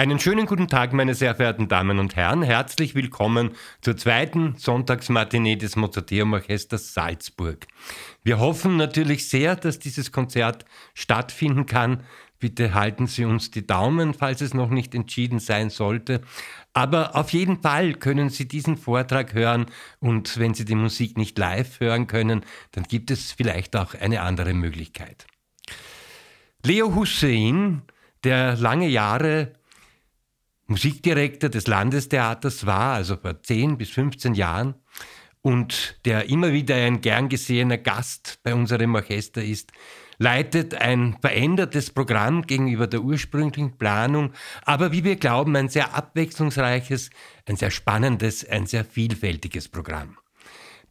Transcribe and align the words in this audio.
Einen 0.00 0.18
schönen 0.18 0.46
guten 0.46 0.66
Tag, 0.66 0.94
meine 0.94 1.14
sehr 1.14 1.34
verehrten 1.34 1.68
Damen 1.68 1.98
und 1.98 2.16
Herren. 2.16 2.42
Herzlich 2.42 2.94
willkommen 2.94 3.50
zur 3.82 3.98
zweiten 3.98 4.56
Sonntagsmatinee 4.56 5.56
des 5.56 5.76
Mozarteum 5.76 6.32
Orchesters 6.32 6.94
Salzburg. 6.94 7.66
Wir 8.22 8.38
hoffen 8.38 8.78
natürlich 8.78 9.28
sehr, 9.28 9.56
dass 9.56 9.78
dieses 9.78 10.10
Konzert 10.10 10.64
stattfinden 10.94 11.66
kann. 11.66 12.02
Bitte 12.38 12.72
halten 12.72 13.08
Sie 13.08 13.26
uns 13.26 13.50
die 13.50 13.66
Daumen, 13.66 14.14
falls 14.14 14.40
es 14.40 14.54
noch 14.54 14.70
nicht 14.70 14.94
entschieden 14.94 15.38
sein 15.38 15.68
sollte. 15.68 16.22
Aber 16.72 17.14
auf 17.14 17.34
jeden 17.34 17.60
Fall 17.60 17.92
können 17.92 18.30
Sie 18.30 18.48
diesen 18.48 18.78
Vortrag 18.78 19.34
hören 19.34 19.66
und 19.98 20.38
wenn 20.38 20.54
Sie 20.54 20.64
die 20.64 20.76
Musik 20.76 21.18
nicht 21.18 21.36
live 21.36 21.78
hören 21.78 22.06
können, 22.06 22.46
dann 22.72 22.84
gibt 22.84 23.10
es 23.10 23.32
vielleicht 23.32 23.76
auch 23.76 23.92
eine 23.92 24.22
andere 24.22 24.54
Möglichkeit. 24.54 25.26
Leo 26.64 26.94
Hussein, 26.94 27.82
der 28.24 28.56
lange 28.56 28.88
Jahre 28.88 29.59
Musikdirektor 30.70 31.50
des 31.50 31.66
Landestheaters 31.66 32.64
war, 32.64 32.94
also 32.94 33.16
vor 33.16 33.42
10 33.42 33.76
bis 33.76 33.90
15 33.90 34.34
Jahren, 34.34 34.76
und 35.42 35.96
der 36.04 36.28
immer 36.28 36.52
wieder 36.52 36.76
ein 36.76 37.00
gern 37.00 37.28
gesehener 37.28 37.76
Gast 37.76 38.38
bei 38.44 38.54
unserem 38.54 38.94
Orchester 38.94 39.42
ist, 39.42 39.72
leitet 40.18 40.74
ein 40.74 41.16
verändertes 41.20 41.90
Programm 41.90 42.42
gegenüber 42.42 42.86
der 42.86 43.02
ursprünglichen 43.02 43.78
Planung, 43.78 44.32
aber 44.62 44.92
wie 44.92 45.02
wir 45.02 45.16
glauben, 45.16 45.56
ein 45.56 45.68
sehr 45.68 45.92
abwechslungsreiches, 45.92 47.10
ein 47.48 47.56
sehr 47.56 47.72
spannendes, 47.72 48.48
ein 48.48 48.66
sehr 48.66 48.84
vielfältiges 48.84 49.68
Programm. 49.68 50.18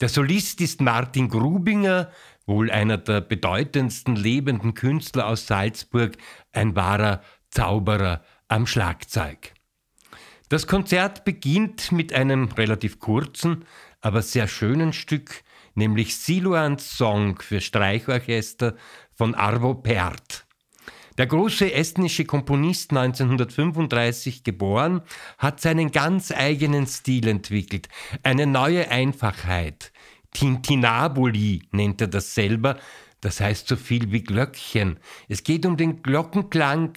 Der 0.02 0.09
Solist 0.09 0.59
ist 0.59 0.81
Martin 0.81 1.30
Grubinger, 1.30 2.11
wohl 2.45 2.69
einer 2.69 2.97
der 2.97 3.21
bedeutendsten 3.21 4.17
lebenden 4.17 4.73
Künstler 4.73 5.27
aus 5.27 5.47
Salzburg, 5.47 6.17
ein 6.52 6.75
wahrer 6.75 7.21
Zauberer 7.49 8.25
am 8.49 8.67
Schlagzeug. 8.67 9.53
Das 10.49 10.66
Konzert 10.66 11.26
beginnt 11.26 11.91
mit 11.91 12.12
einem 12.12 12.45
relativ 12.45 13.00
kurzen, 13.00 13.66
aber 14.02 14.23
sehr 14.23 14.47
schönen 14.47 14.94
Stück, 14.94 15.44
nämlich 15.75 16.17
Siluans 16.17 16.97
Song 16.97 17.39
für 17.39 17.61
Streichorchester 17.61 18.75
von 19.14 19.36
Arvo 19.36 19.75
Pärt. 19.75 20.47
Der 21.19 21.28
große 21.28 21.72
estnische 21.72 22.25
Komponist 22.25 22.89
1935 22.91 24.44
geboren, 24.44 25.02
hat 25.38 25.61
seinen 25.61 25.91
ganz 25.91 26.31
eigenen 26.31 26.88
Stil 26.88 27.28
entwickelt, 27.28 27.88
eine 28.23 28.47
neue 28.47 28.89
Einfachheit. 28.89 29.91
Tintinabuli 30.31 31.61
nennt 31.72 32.02
er 32.02 32.08
das 32.08 32.34
selber, 32.34 32.80
das 33.22 33.39
heißt 33.39 33.67
so 33.67 33.75
viel 33.75 34.11
wie 34.11 34.23
Glöckchen. 34.23 34.97
Es 35.28 35.44
geht 35.44 35.67
um 35.67 35.78
den 35.78 36.02
Glockenklang 36.02 36.94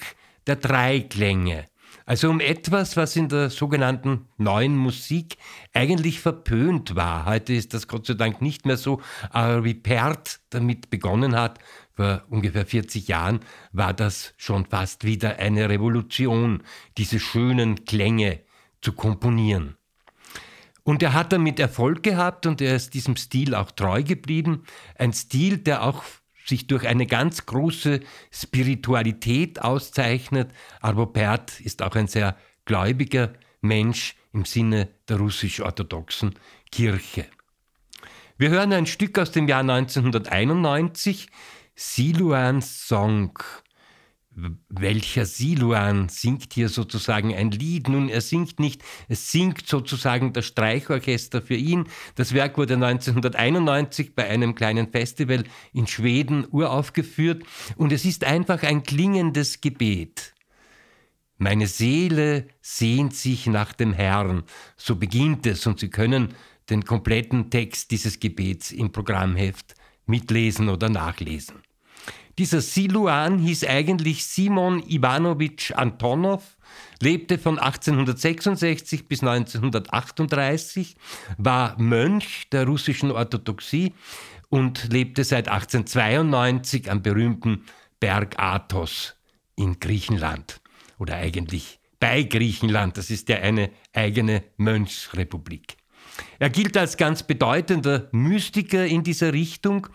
der 0.47 0.55
Dreiklänge. 0.55 1.67
Also 2.05 2.29
um 2.29 2.39
etwas, 2.39 2.97
was 2.97 3.15
in 3.15 3.29
der 3.29 3.49
sogenannten 3.49 4.27
neuen 4.37 4.75
Musik 4.75 5.37
eigentlich 5.73 6.19
verpönt 6.19 6.95
war. 6.95 7.25
Heute 7.25 7.53
ist 7.53 7.73
das 7.73 7.87
Gott 7.87 8.05
sei 8.05 8.15
Dank 8.15 8.41
nicht 8.41 8.65
mehr 8.65 8.77
so, 8.77 9.01
aber 9.29 9.63
wie 9.63 9.73
Perth 9.73 10.41
damit 10.49 10.89
begonnen 10.89 11.35
hat, 11.35 11.59
vor 11.95 12.23
ungefähr 12.29 12.65
40 12.65 13.07
Jahren, 13.07 13.39
war 13.71 13.93
das 13.93 14.33
schon 14.37 14.65
fast 14.65 15.05
wieder 15.05 15.37
eine 15.37 15.69
Revolution, 15.69 16.63
diese 16.97 17.19
schönen 17.19 17.85
Klänge 17.85 18.39
zu 18.81 18.93
komponieren. 18.93 19.77
Und 20.83 21.01
er 21.01 21.13
hat 21.13 21.31
damit 21.31 21.59
Erfolg 21.59 22.03
gehabt 22.03 22.45
und 22.45 22.59
er 22.59 22.75
ist 22.75 22.93
diesem 22.93 23.15
Stil 23.15 23.55
auch 23.55 23.71
treu 23.71 24.03
geblieben. 24.03 24.63
Ein 24.97 25.13
Stil, 25.13 25.57
der 25.57 25.83
auch 25.83 26.03
sich 26.45 26.67
durch 26.67 26.87
eine 26.87 27.07
ganz 27.07 27.45
große 27.45 28.01
Spiritualität 28.31 29.61
auszeichnet. 29.61 30.51
Arvo 30.81 31.05
Pärt 31.05 31.59
ist 31.61 31.81
auch 31.81 31.95
ein 31.95 32.07
sehr 32.07 32.37
gläubiger 32.65 33.33
Mensch 33.61 34.15
im 34.33 34.45
Sinne 34.45 34.89
der 35.07 35.17
russisch-orthodoxen 35.17 36.35
Kirche. 36.71 37.25
Wir 38.37 38.49
hören 38.49 38.73
ein 38.73 38.87
Stück 38.87 39.19
aus 39.19 39.31
dem 39.31 39.47
Jahr 39.47 39.61
1991, 39.61 41.27
Siluans 41.75 42.87
Song 42.87 43.39
welcher 44.69 45.25
Siluan 45.25 46.09
singt 46.09 46.53
hier 46.53 46.69
sozusagen 46.69 47.33
ein 47.33 47.51
Lied. 47.51 47.89
Nun, 47.89 48.09
er 48.09 48.21
singt 48.21 48.59
nicht, 48.59 48.83
es 49.07 49.31
singt 49.31 49.67
sozusagen 49.67 50.33
das 50.33 50.45
Streichorchester 50.45 51.41
für 51.41 51.55
ihn. 51.55 51.85
Das 52.15 52.33
Werk 52.33 52.57
wurde 52.57 52.75
1991 52.75 54.15
bei 54.15 54.27
einem 54.27 54.55
kleinen 54.55 54.91
Festival 54.91 55.43
in 55.73 55.87
Schweden 55.87 56.47
uraufgeführt 56.49 57.43
und 57.75 57.91
es 57.91 58.05
ist 58.05 58.23
einfach 58.23 58.63
ein 58.63 58.83
klingendes 58.83 59.61
Gebet. 59.61 60.33
Meine 61.37 61.67
Seele 61.67 62.47
sehnt 62.61 63.15
sich 63.15 63.47
nach 63.47 63.73
dem 63.73 63.93
Herrn. 63.93 64.43
So 64.77 64.95
beginnt 64.95 65.45
es 65.45 65.67
und 65.67 65.79
Sie 65.79 65.89
können 65.89 66.33
den 66.69 66.85
kompletten 66.85 67.49
Text 67.49 67.91
dieses 67.91 68.19
Gebets 68.19 68.71
im 68.71 68.91
Programmheft 68.91 69.75
mitlesen 70.05 70.69
oder 70.69 70.89
nachlesen. 70.89 71.55
Dieser 72.39 72.61
Siluan 72.61 73.37
hieß 73.37 73.65
eigentlich 73.65 74.25
Simon 74.25 74.81
Ivanovich 74.89 75.77
Antonov, 75.77 76.57
lebte 76.99 77.37
von 77.37 77.59
1866 77.59 79.07
bis 79.07 79.21
1938, 79.21 80.95
war 81.37 81.79
Mönch 81.79 82.49
der 82.51 82.65
russischen 82.65 83.11
Orthodoxie 83.11 83.93
und 84.49 84.91
lebte 84.91 85.23
seit 85.23 85.47
1892 85.47 86.89
am 86.89 87.03
berühmten 87.03 87.65
Berg 87.99 88.39
Athos 88.39 89.15
in 89.55 89.79
Griechenland 89.79 90.59
oder 90.97 91.17
eigentlich 91.17 91.79
bei 91.99 92.23
Griechenland. 92.23 92.97
Das 92.97 93.11
ist 93.11 93.29
ja 93.29 93.37
eine 93.37 93.69
eigene 93.93 94.43
Mönchsrepublik. 94.57 95.77
Er 96.39 96.49
gilt 96.49 96.77
als 96.77 96.97
ganz 96.97 97.23
bedeutender 97.23 98.09
Mystiker 98.11 98.85
in 98.85 99.03
dieser 99.03 99.33
Richtung 99.33 99.87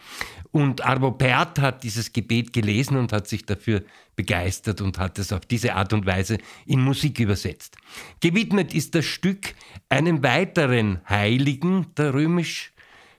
und 0.50 0.84
Arvo 0.84 1.12
Pärt 1.12 1.58
hat 1.58 1.82
dieses 1.84 2.12
Gebet 2.12 2.52
gelesen 2.52 2.96
und 2.96 3.12
hat 3.12 3.28
sich 3.28 3.44
dafür 3.44 3.82
begeistert 4.16 4.80
und 4.80 4.98
hat 4.98 5.18
es 5.18 5.32
auf 5.32 5.46
diese 5.46 5.74
Art 5.74 5.92
und 5.92 6.06
Weise 6.06 6.38
in 6.66 6.80
Musik 6.80 7.20
übersetzt. 7.20 7.76
Gewidmet 8.20 8.74
ist 8.74 8.94
das 8.94 9.04
Stück 9.04 9.54
einem 9.88 10.22
weiteren 10.22 11.00
Heiligen 11.08 11.86
der 11.96 12.14
römisch 12.14 12.72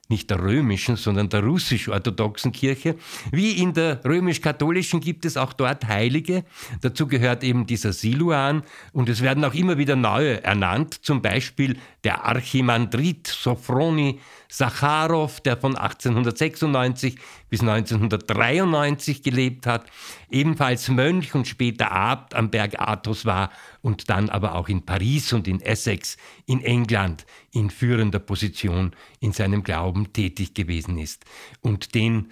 nicht 0.10 0.32
der 0.32 0.42
römischen, 0.42 0.96
sondern 0.96 1.30
der 1.30 1.44
russisch-orthodoxen 1.44 2.52
Kirche. 2.52 2.96
Wie 3.32 3.52
in 3.62 3.74
der 3.74 4.04
römisch-katholischen 4.04 5.02
gibt 5.02 5.24
es 5.24 5.38
auch 5.38 5.54
dort 5.54 5.88
Heilige. 5.88 6.44
Dazu 6.82 7.08
gehört 7.08 7.44
eben 7.44 7.68
dieser 7.68 7.94
Siluan 7.94 8.64
und 8.92 9.08
es 9.08 9.22
werden 9.22 9.46
auch 9.46 9.54
immer 9.54 9.78
wieder 9.78 9.96
neue 9.96 10.44
ernannt, 10.44 10.96
zum 11.06 11.22
Beispiel 11.22 11.78
der 12.04 12.26
Archimandrit 12.26 13.28
Sophroni 13.28 14.20
Sacharow, 14.52 15.40
der 15.42 15.58
von 15.58 15.78
1896 15.78 17.18
bis 17.50 17.62
1993 17.62 19.22
gelebt 19.22 19.68
hat, 19.68 19.86
ebenfalls 20.32 20.90
Mönch 20.90 21.36
und 21.36 21.48
später 21.48 21.92
Abt 21.92 22.34
am 22.34 22.50
Berg 22.50 22.80
Athos 22.80 23.26
war 23.26 23.52
und 23.82 24.10
dann 24.10 24.30
aber 24.30 24.56
auch 24.56 24.68
in 24.68 24.86
Paris 24.86 25.34
und 25.34 25.48
in 25.48 25.62
Essex 25.62 26.18
in 26.48 26.62
England 26.64 27.28
in 27.54 27.70
führender 27.70 28.20
Position 28.20 28.96
in 29.20 29.34
seinem 29.34 29.64
Glauben 29.64 30.14
tätig 30.14 30.56
gewesen 30.56 30.98
ist 30.98 31.26
und 31.62 31.94
den 31.94 32.32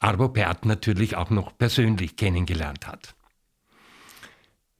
Arvo 0.00 0.30
Pärt 0.30 0.66
natürlich 0.66 1.14
auch 1.14 1.30
noch 1.30 1.56
persönlich 1.56 2.16
kennengelernt 2.16 2.88
hat. 2.88 3.14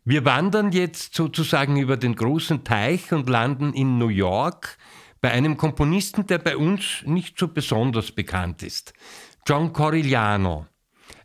Wir 0.04 0.24
wandern 0.24 0.72
jetzt 0.72 1.14
sozusagen 1.14 1.76
über 1.76 1.96
den 1.96 2.16
großen 2.16 2.64
Teich 2.64 3.12
und 3.12 3.28
landen 3.28 3.72
in 3.72 3.98
New 3.98 4.08
York 4.08 4.76
bei 5.22 5.30
einem 5.30 5.56
Komponisten, 5.56 6.26
der 6.26 6.38
bei 6.38 6.56
uns 6.56 7.02
nicht 7.06 7.38
so 7.38 7.48
besonders 7.48 8.10
bekannt 8.10 8.62
ist, 8.62 8.92
John 9.46 9.72
Corigliano. 9.72 10.66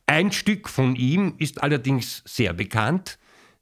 Ein 0.05 0.31
Stück 0.31 0.69
von 0.69 0.95
ihm 0.95 1.33
ist 1.39 1.61
allerdings 1.61 2.23
sehr 2.25 2.53
bekannt. 2.53 3.17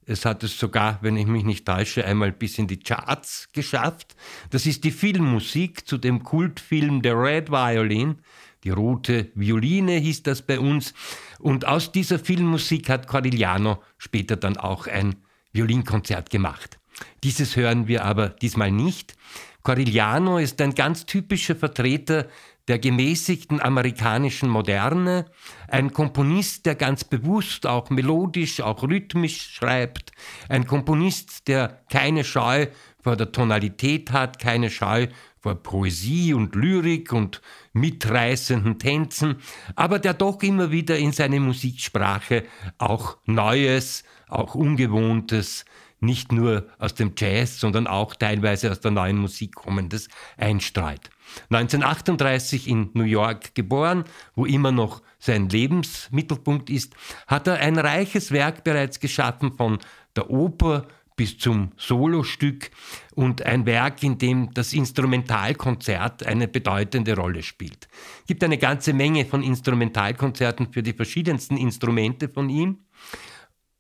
Es 0.06 0.26
hat 0.26 0.44
es 0.44 0.60
sogar, 0.60 1.00
wenn 1.02 1.18
ich 1.18 1.26
mich 1.26 1.46
nicht 1.46 1.66
täusche, 1.66 2.06
einmal 2.06 2.32
bis 2.32 2.60
in 2.60 2.68
die 2.68 2.80
Charts 2.80 3.50
geschafft. 3.54 4.16
Das 4.52 4.68
ist 4.68 4.84
die 4.84 4.92
Filmmusik 4.92 5.88
zu 5.88 5.98
dem 5.98 6.22
Kultfilm 6.22 7.00
The 7.02 7.10
Red 7.10 7.50
Violin. 7.50 8.20
Die 8.64 8.70
rote 8.70 9.32
Violine 9.36 9.94
hieß 9.94 10.24
das 10.24 10.42
bei 10.42 10.60
uns. 10.60 10.94
Und 11.40 11.66
aus 11.66 11.92
dieser 11.92 12.20
Filmmusik 12.20 12.90
hat 12.90 13.08
Corigliano 13.08 13.82
später 13.98 14.36
dann 14.36 14.58
auch 14.58 14.86
ein 14.88 15.16
Violinkonzert 15.54 16.30
gemacht. 16.30 16.78
Dieses 17.24 17.56
hören 17.56 17.88
wir 17.88 18.06
aber 18.06 18.30
diesmal 18.30 18.72
nicht. 18.72 19.16
Corigliano 19.64 20.38
ist 20.38 20.62
ein 20.62 20.76
ganz 20.76 21.06
typischer 21.06 21.56
Vertreter 21.56 22.28
der 22.68 22.80
gemäßigten 22.80 23.62
amerikanischen 23.62 24.50
Moderne, 24.50 25.26
ein 25.68 25.94
Komponist, 25.94 26.66
der 26.66 26.76
ganz 26.76 27.04
bewusst 27.04 27.68
auch 27.68 27.90
melodisch, 27.90 28.62
auch 28.62 28.84
rhythmisch 28.84 29.54
schreibt, 29.54 30.12
ein 30.50 30.66
Komponist, 30.66 31.48
der 31.48 31.84
keine 31.92 32.24
Scheu 32.24 32.68
vor 33.02 33.16
der 33.16 33.32
Tonalität 33.32 34.12
hat, 34.12 34.40
keine 34.40 34.72
Scheu 34.72 35.08
vor 35.40 35.56
Poesie 35.62 36.34
und 36.34 36.56
Lyrik 36.56 37.14
und 37.14 37.40
mitreißenden 37.74 38.80
Tänzen, 38.80 39.36
aber 39.76 40.00
der 40.00 40.16
doch 40.16 40.42
immer 40.42 40.72
wieder 40.72 40.98
in 40.98 41.12
seine 41.12 41.40
Musiksprache 41.40 42.46
auch 42.80 43.18
Neues, 43.26 44.04
auch 44.28 44.56
Ungewohntes 44.56 45.66
nicht 46.00 46.32
nur 46.32 46.68
aus 46.78 46.94
dem 46.94 47.14
Jazz, 47.18 47.60
sondern 47.60 47.88
auch 47.88 48.16
teilweise 48.16 48.72
aus 48.72 48.80
der 48.80 48.92
neuen 48.92 49.18
Musik 49.18 49.56
kommendes 49.56 50.08
einstreut. 50.38 51.10
1938 51.50 52.68
in 52.68 52.90
New 52.94 53.04
York 53.04 53.56
geboren, 53.56 54.04
wo 54.36 54.46
immer 54.46 54.72
noch 54.72 55.02
sein 55.20 55.50
Lebensmittelpunkt 55.50 56.70
ist, 56.70 56.96
hat 57.28 57.48
er 57.48 57.56
ein 57.56 57.78
reiches 57.78 58.32
Werk 58.32 58.64
bereits 58.64 59.00
geschaffen 59.00 59.54
von 59.54 59.80
der 60.16 60.30
Oper 60.30 60.88
bis 61.16 61.38
zum 61.38 61.72
Solostück 61.78 62.72
und 63.14 63.42
ein 63.44 63.66
Werk, 63.66 64.04
in 64.04 64.18
dem 64.18 64.54
das 64.54 64.74
Instrumentalkonzert 64.74 66.26
eine 66.26 66.48
bedeutende 66.48 67.16
Rolle 67.16 67.42
spielt. 67.42 67.88
Es 68.22 68.28
gibt 68.28 68.44
eine 68.44 68.58
ganze 68.58 68.94
Menge 68.94 69.26
von 69.26 69.42
Instrumentalkonzerten 69.42 70.74
für 70.74 70.84
die 70.84 70.94
verschiedensten 70.94 71.58
Instrumente 71.58 72.28
von 72.28 72.50
ihm, 72.50 72.80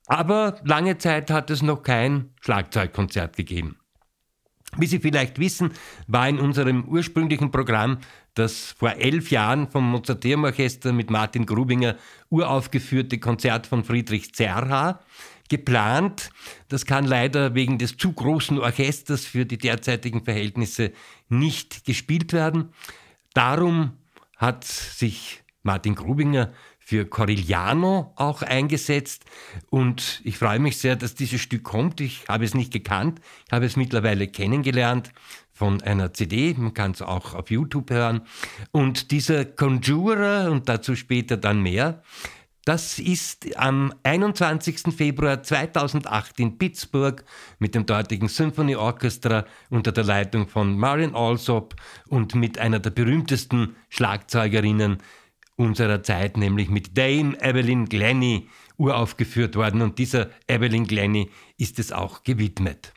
aber 0.08 0.60
lange 0.64 0.98
Zeit 0.98 1.32
hat 1.32 1.50
es 1.50 1.62
noch 1.62 1.84
kein 1.84 2.34
Schlagzeugkonzert 2.42 3.36
gegeben. 3.36 3.78
Wie 4.78 4.88
Sie 4.88 5.00
vielleicht 5.00 5.40
wissen, 5.40 5.72
war 6.08 6.28
in 6.28 6.40
unserem 6.40 6.86
ursprünglichen 6.86 7.52
Programm 7.52 8.00
das 8.34 8.74
vor 8.78 8.94
elf 8.94 9.32
Jahren 9.32 9.70
vom 9.70 9.90
Mozarteum 9.90 10.44
Orchester 10.44 10.92
mit 10.92 11.10
Martin 11.10 11.46
Grubinger 11.46 11.96
uraufgeführte 12.30 13.18
Konzert 13.20 13.68
von 13.68 13.86
Friedrich 13.86 14.34
Zerha 14.34 15.00
geplant. 15.48 16.32
Das 16.68 16.86
kann 16.86 17.06
leider 17.06 17.56
wegen 17.56 17.78
des 17.78 17.96
zu 17.96 18.12
großen 18.12 18.60
Orchesters 18.60 19.26
für 19.26 19.46
die 19.46 19.58
derzeitigen 19.58 20.26
Verhältnisse 20.26 20.92
nicht 21.30 21.86
gespielt 21.86 22.34
werden. 22.34 22.74
Darum 23.34 23.94
hat 24.36 24.66
sich 24.66 25.44
Martin 25.64 25.96
Grubinger 25.96 26.52
für 26.88 27.08
Corigliano 27.08 28.14
auch 28.16 28.44
eingesetzt 28.44 29.26
und 29.72 30.22
ich 30.24 30.38
freue 30.38 30.60
mich 30.60 30.78
sehr, 30.78 30.96
dass 30.96 31.16
dieses 31.16 31.42
Stück 31.42 31.64
kommt. 31.64 32.00
Ich 32.00 32.28
habe 32.30 32.46
es 32.46 32.54
nicht 32.54 32.72
gekannt, 32.72 33.22
ich 33.48 33.52
habe 33.52 33.66
es 33.66 33.76
mittlerweile 33.76 34.28
kennengelernt 34.28 35.12
von 35.52 35.82
einer 35.82 36.14
CD, 36.14 36.54
man 36.56 36.76
kann 36.76 36.92
es 36.92 37.02
auch 37.02 37.34
auf 37.34 37.50
YouTube 37.50 37.90
hören. 37.90 38.22
Und 38.72 39.10
dieser 39.10 39.46
Conjurer, 39.46 40.52
und 40.52 40.70
dazu 40.70 40.96
später 40.96 41.38
dann 41.38 41.60
mehr, 41.64 42.04
das 42.66 43.00
ist 43.00 43.58
am 43.58 43.92
21. 44.04 44.96
Februar 44.96 45.42
2008 45.42 46.40
in 46.40 46.60
Pittsburgh 46.60 47.24
mit 47.58 47.74
dem 47.74 47.88
dortigen 47.88 48.28
Symphony 48.28 48.76
Orchestra 48.76 49.46
unter 49.72 49.92
der 49.92 50.04
Leitung 50.04 50.48
von 50.48 50.78
Marion 50.78 51.16
Alsop 51.16 51.76
und 52.10 52.36
mit 52.36 52.60
einer 52.60 52.80
der 52.80 52.92
berühmtesten 52.92 53.76
Schlagzeugerinnen 53.90 55.00
unserer 55.56 56.04
Zeit, 56.04 56.38
nämlich 56.38 56.70
mit 56.70 56.98
Dame 56.98 57.40
Evelyn 57.42 57.86
Glennie, 57.86 58.50
uraufgeführt 58.78 59.56
worden. 59.56 59.82
Und 59.82 60.00
dieser 60.00 60.30
Evelyn 60.48 60.86
Glennie 60.86 61.30
ist 61.58 61.80
es 61.80 61.92
auch 61.92 62.24
gewidmet. 62.24 62.94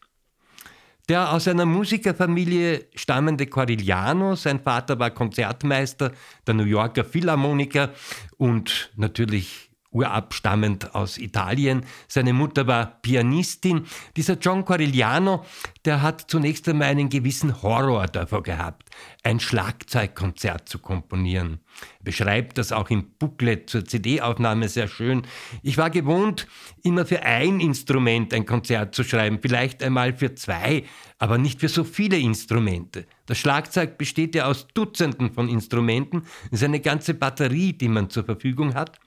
Der 1.08 1.32
aus 1.32 1.48
einer 1.48 1.64
Musikerfamilie 1.64 2.86
stammende 2.94 3.46
Corigliano, 3.46 4.34
sein 4.34 4.60
Vater 4.60 4.98
war 4.98 5.10
Konzertmeister 5.10 6.12
der 6.46 6.54
New 6.54 6.64
Yorker 6.64 7.04
Philharmoniker 7.04 7.94
und 8.36 8.92
natürlich 8.96 9.67
urabstammend 9.90 10.94
aus 10.94 11.18
Italien. 11.18 11.84
Seine 12.08 12.32
Mutter 12.32 12.66
war 12.66 13.00
Pianistin. 13.00 13.86
Dieser 14.16 14.34
John 14.34 14.64
Corigliano, 14.64 15.44
der 15.84 16.02
hat 16.02 16.30
zunächst 16.30 16.68
einmal 16.68 16.88
einen 16.88 17.08
gewissen 17.08 17.62
Horror 17.62 18.06
davor 18.06 18.42
gehabt, 18.42 18.90
ein 19.22 19.40
Schlagzeugkonzert 19.40 20.68
zu 20.68 20.78
komponieren. 20.78 21.60
Er 22.00 22.04
beschreibt 22.04 22.58
das 22.58 22.72
auch 22.72 22.90
im 22.90 23.10
Booklet 23.18 23.70
zur 23.70 23.84
CD-Aufnahme 23.84 24.68
sehr 24.68 24.88
schön. 24.88 25.22
Ich 25.62 25.78
war 25.78 25.90
gewohnt, 25.90 26.46
immer 26.82 27.06
für 27.06 27.22
ein 27.22 27.60
Instrument 27.60 28.34
ein 28.34 28.44
Konzert 28.44 28.94
zu 28.94 29.04
schreiben, 29.04 29.38
vielleicht 29.40 29.82
einmal 29.82 30.12
für 30.12 30.34
zwei, 30.34 30.84
aber 31.18 31.38
nicht 31.38 31.60
für 31.60 31.68
so 31.68 31.84
viele 31.84 32.18
Instrumente. 32.18 33.06
Das 33.26 33.38
Schlagzeug 33.38 33.98
besteht 33.98 34.34
ja 34.34 34.46
aus 34.46 34.66
Dutzenden 34.68 35.32
von 35.32 35.48
Instrumenten. 35.48 36.22
Es 36.46 36.60
ist 36.60 36.64
eine 36.64 36.80
ganze 36.80 37.14
Batterie, 37.14 37.72
die 37.72 37.88
man 37.88 38.10
zur 38.10 38.24
Verfügung 38.24 38.74
hat. 38.74 38.98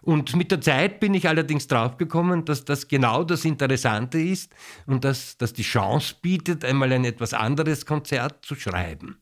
Und 0.00 0.36
mit 0.36 0.50
der 0.50 0.60
Zeit 0.60 1.00
bin 1.00 1.14
ich 1.14 1.28
allerdings 1.28 1.66
draufgekommen, 1.66 2.44
dass 2.44 2.64
das 2.64 2.88
genau 2.88 3.24
das 3.24 3.44
Interessante 3.44 4.20
ist 4.20 4.52
und 4.86 5.04
dass 5.04 5.36
das 5.36 5.52
die 5.52 5.62
Chance 5.62 6.14
bietet, 6.22 6.64
einmal 6.64 6.92
ein 6.92 7.04
etwas 7.04 7.34
anderes 7.34 7.84
Konzert 7.84 8.44
zu 8.44 8.54
schreiben. 8.54 9.18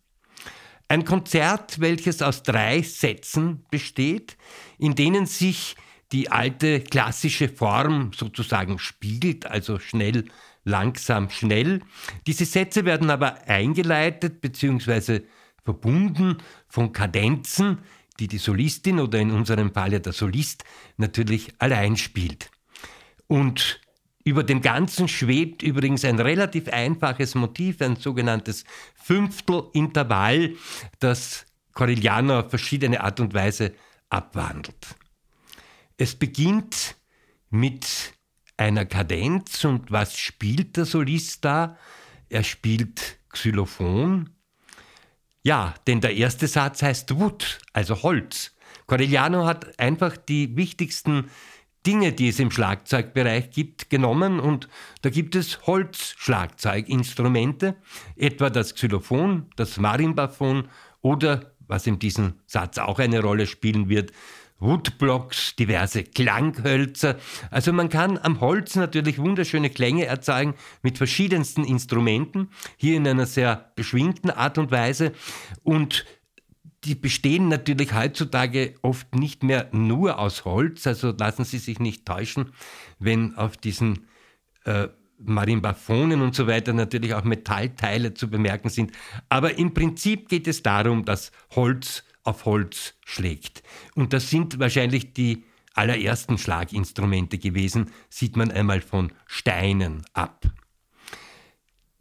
Ein 0.88 1.04
Konzert, 1.04 1.80
welches 1.80 2.22
aus 2.22 2.44
drei 2.44 2.82
Sätzen 2.82 3.64
besteht, 3.70 4.36
in 4.78 4.94
denen 4.94 5.26
sich 5.26 5.74
die 6.12 6.30
alte 6.30 6.80
klassische 6.80 7.48
Form 7.48 8.12
sozusagen 8.14 8.78
spiegelt, 8.78 9.46
also 9.46 9.80
schnell, 9.80 10.26
langsam, 10.64 11.30
schnell. 11.30 11.80
Diese 12.26 12.44
Sätze 12.44 12.84
werden 12.84 13.10
aber 13.10 13.48
eingeleitet 13.48 14.40
bzw. 14.40 15.22
verbunden 15.64 16.38
von 16.68 16.92
Kadenzen, 16.92 17.78
die 18.18 18.28
die 18.28 18.38
Solistin 18.38 18.98
oder 18.98 19.18
in 19.18 19.30
unserem 19.30 19.72
Fall 19.72 19.92
ja 19.92 19.98
der 19.98 20.12
Solist 20.12 20.64
natürlich 20.96 21.54
allein 21.58 21.96
spielt. 21.96 22.50
Und 23.26 23.80
über 24.24 24.42
dem 24.42 24.60
Ganzen 24.60 25.08
schwebt 25.08 25.62
übrigens 25.62 26.04
ein 26.04 26.18
relativ 26.18 26.68
einfaches 26.68 27.34
Motiv, 27.34 27.80
ein 27.80 27.96
sogenanntes 27.96 28.64
Fünftelintervall, 28.96 30.54
das 30.98 31.46
Corigliano 31.72 32.40
auf 32.40 32.50
verschiedene 32.50 33.02
Art 33.02 33.20
und 33.20 33.34
Weise 33.34 33.74
abwandelt. 34.08 34.96
Es 35.96 36.14
beginnt 36.14 36.96
mit 37.50 38.14
einer 38.56 38.84
Kadenz 38.84 39.64
und 39.64 39.90
was 39.92 40.18
spielt 40.18 40.76
der 40.76 40.86
Solist 40.86 41.44
da? 41.44 41.78
Er 42.28 42.42
spielt 42.42 43.18
Xylophon, 43.28 44.30
ja, 45.46 45.74
denn 45.86 46.00
der 46.00 46.16
erste 46.16 46.48
Satz 46.48 46.82
heißt 46.82 47.20
Wood, 47.20 47.60
also 47.72 48.02
Holz. 48.02 48.56
Corigliano 48.88 49.46
hat 49.46 49.78
einfach 49.78 50.16
die 50.16 50.56
wichtigsten 50.56 51.30
Dinge, 51.86 52.12
die 52.12 52.30
es 52.30 52.40
im 52.40 52.50
Schlagzeugbereich 52.50 53.50
gibt, 53.50 53.88
genommen 53.88 54.40
und 54.40 54.68
da 55.02 55.10
gibt 55.10 55.36
es 55.36 55.64
Holzschlagzeuginstrumente, 55.68 57.76
etwa 58.16 58.50
das 58.50 58.74
Xylophon, 58.74 59.46
das 59.54 59.76
Marimbaphon 59.76 60.66
oder, 61.00 61.52
was 61.60 61.86
in 61.86 62.00
diesem 62.00 62.40
Satz 62.46 62.78
auch 62.78 62.98
eine 62.98 63.22
Rolle 63.22 63.46
spielen 63.46 63.88
wird, 63.88 64.10
Woodblocks, 64.58 65.54
diverse 65.56 66.04
Klanghölzer. 66.04 67.16
Also 67.50 67.72
man 67.72 67.88
kann 67.88 68.18
am 68.18 68.40
Holz 68.40 68.74
natürlich 68.74 69.18
wunderschöne 69.18 69.70
Klänge 69.70 70.06
erzeugen 70.06 70.54
mit 70.82 70.96
verschiedensten 70.98 71.64
Instrumenten, 71.64 72.48
hier 72.76 72.96
in 72.96 73.06
einer 73.06 73.26
sehr 73.26 73.72
beschwingten 73.76 74.30
Art 74.30 74.56
und 74.58 74.70
Weise. 74.70 75.12
Und 75.62 76.06
die 76.84 76.94
bestehen 76.94 77.48
natürlich 77.48 77.94
heutzutage 77.94 78.74
oft 78.82 79.14
nicht 79.14 79.42
mehr 79.42 79.68
nur 79.72 80.18
aus 80.18 80.44
Holz, 80.44 80.86
also 80.86 81.10
lassen 81.10 81.44
Sie 81.44 81.58
sich 81.58 81.78
nicht 81.78 82.06
täuschen, 82.06 82.52
wenn 82.98 83.36
auf 83.36 83.56
diesen 83.56 84.06
äh, 84.64 84.88
Marimbaphonen 85.18 86.20
und 86.20 86.34
so 86.34 86.46
weiter 86.46 86.72
natürlich 86.72 87.14
auch 87.14 87.24
Metallteile 87.24 88.14
zu 88.14 88.30
bemerken 88.30 88.68
sind. 88.68 88.92
Aber 89.28 89.58
im 89.58 89.74
Prinzip 89.74 90.28
geht 90.28 90.46
es 90.46 90.62
darum, 90.62 91.04
dass 91.04 91.32
Holz 91.54 92.04
auf 92.26 92.44
Holz 92.44 92.94
schlägt. 93.04 93.62
Und 93.94 94.12
das 94.12 94.30
sind 94.30 94.58
wahrscheinlich 94.58 95.12
die 95.12 95.44
allerersten 95.74 96.38
Schlaginstrumente 96.38 97.38
gewesen, 97.38 97.90
sieht 98.08 98.36
man 98.36 98.50
einmal 98.50 98.80
von 98.80 99.12
Steinen 99.26 100.04
ab. 100.14 100.46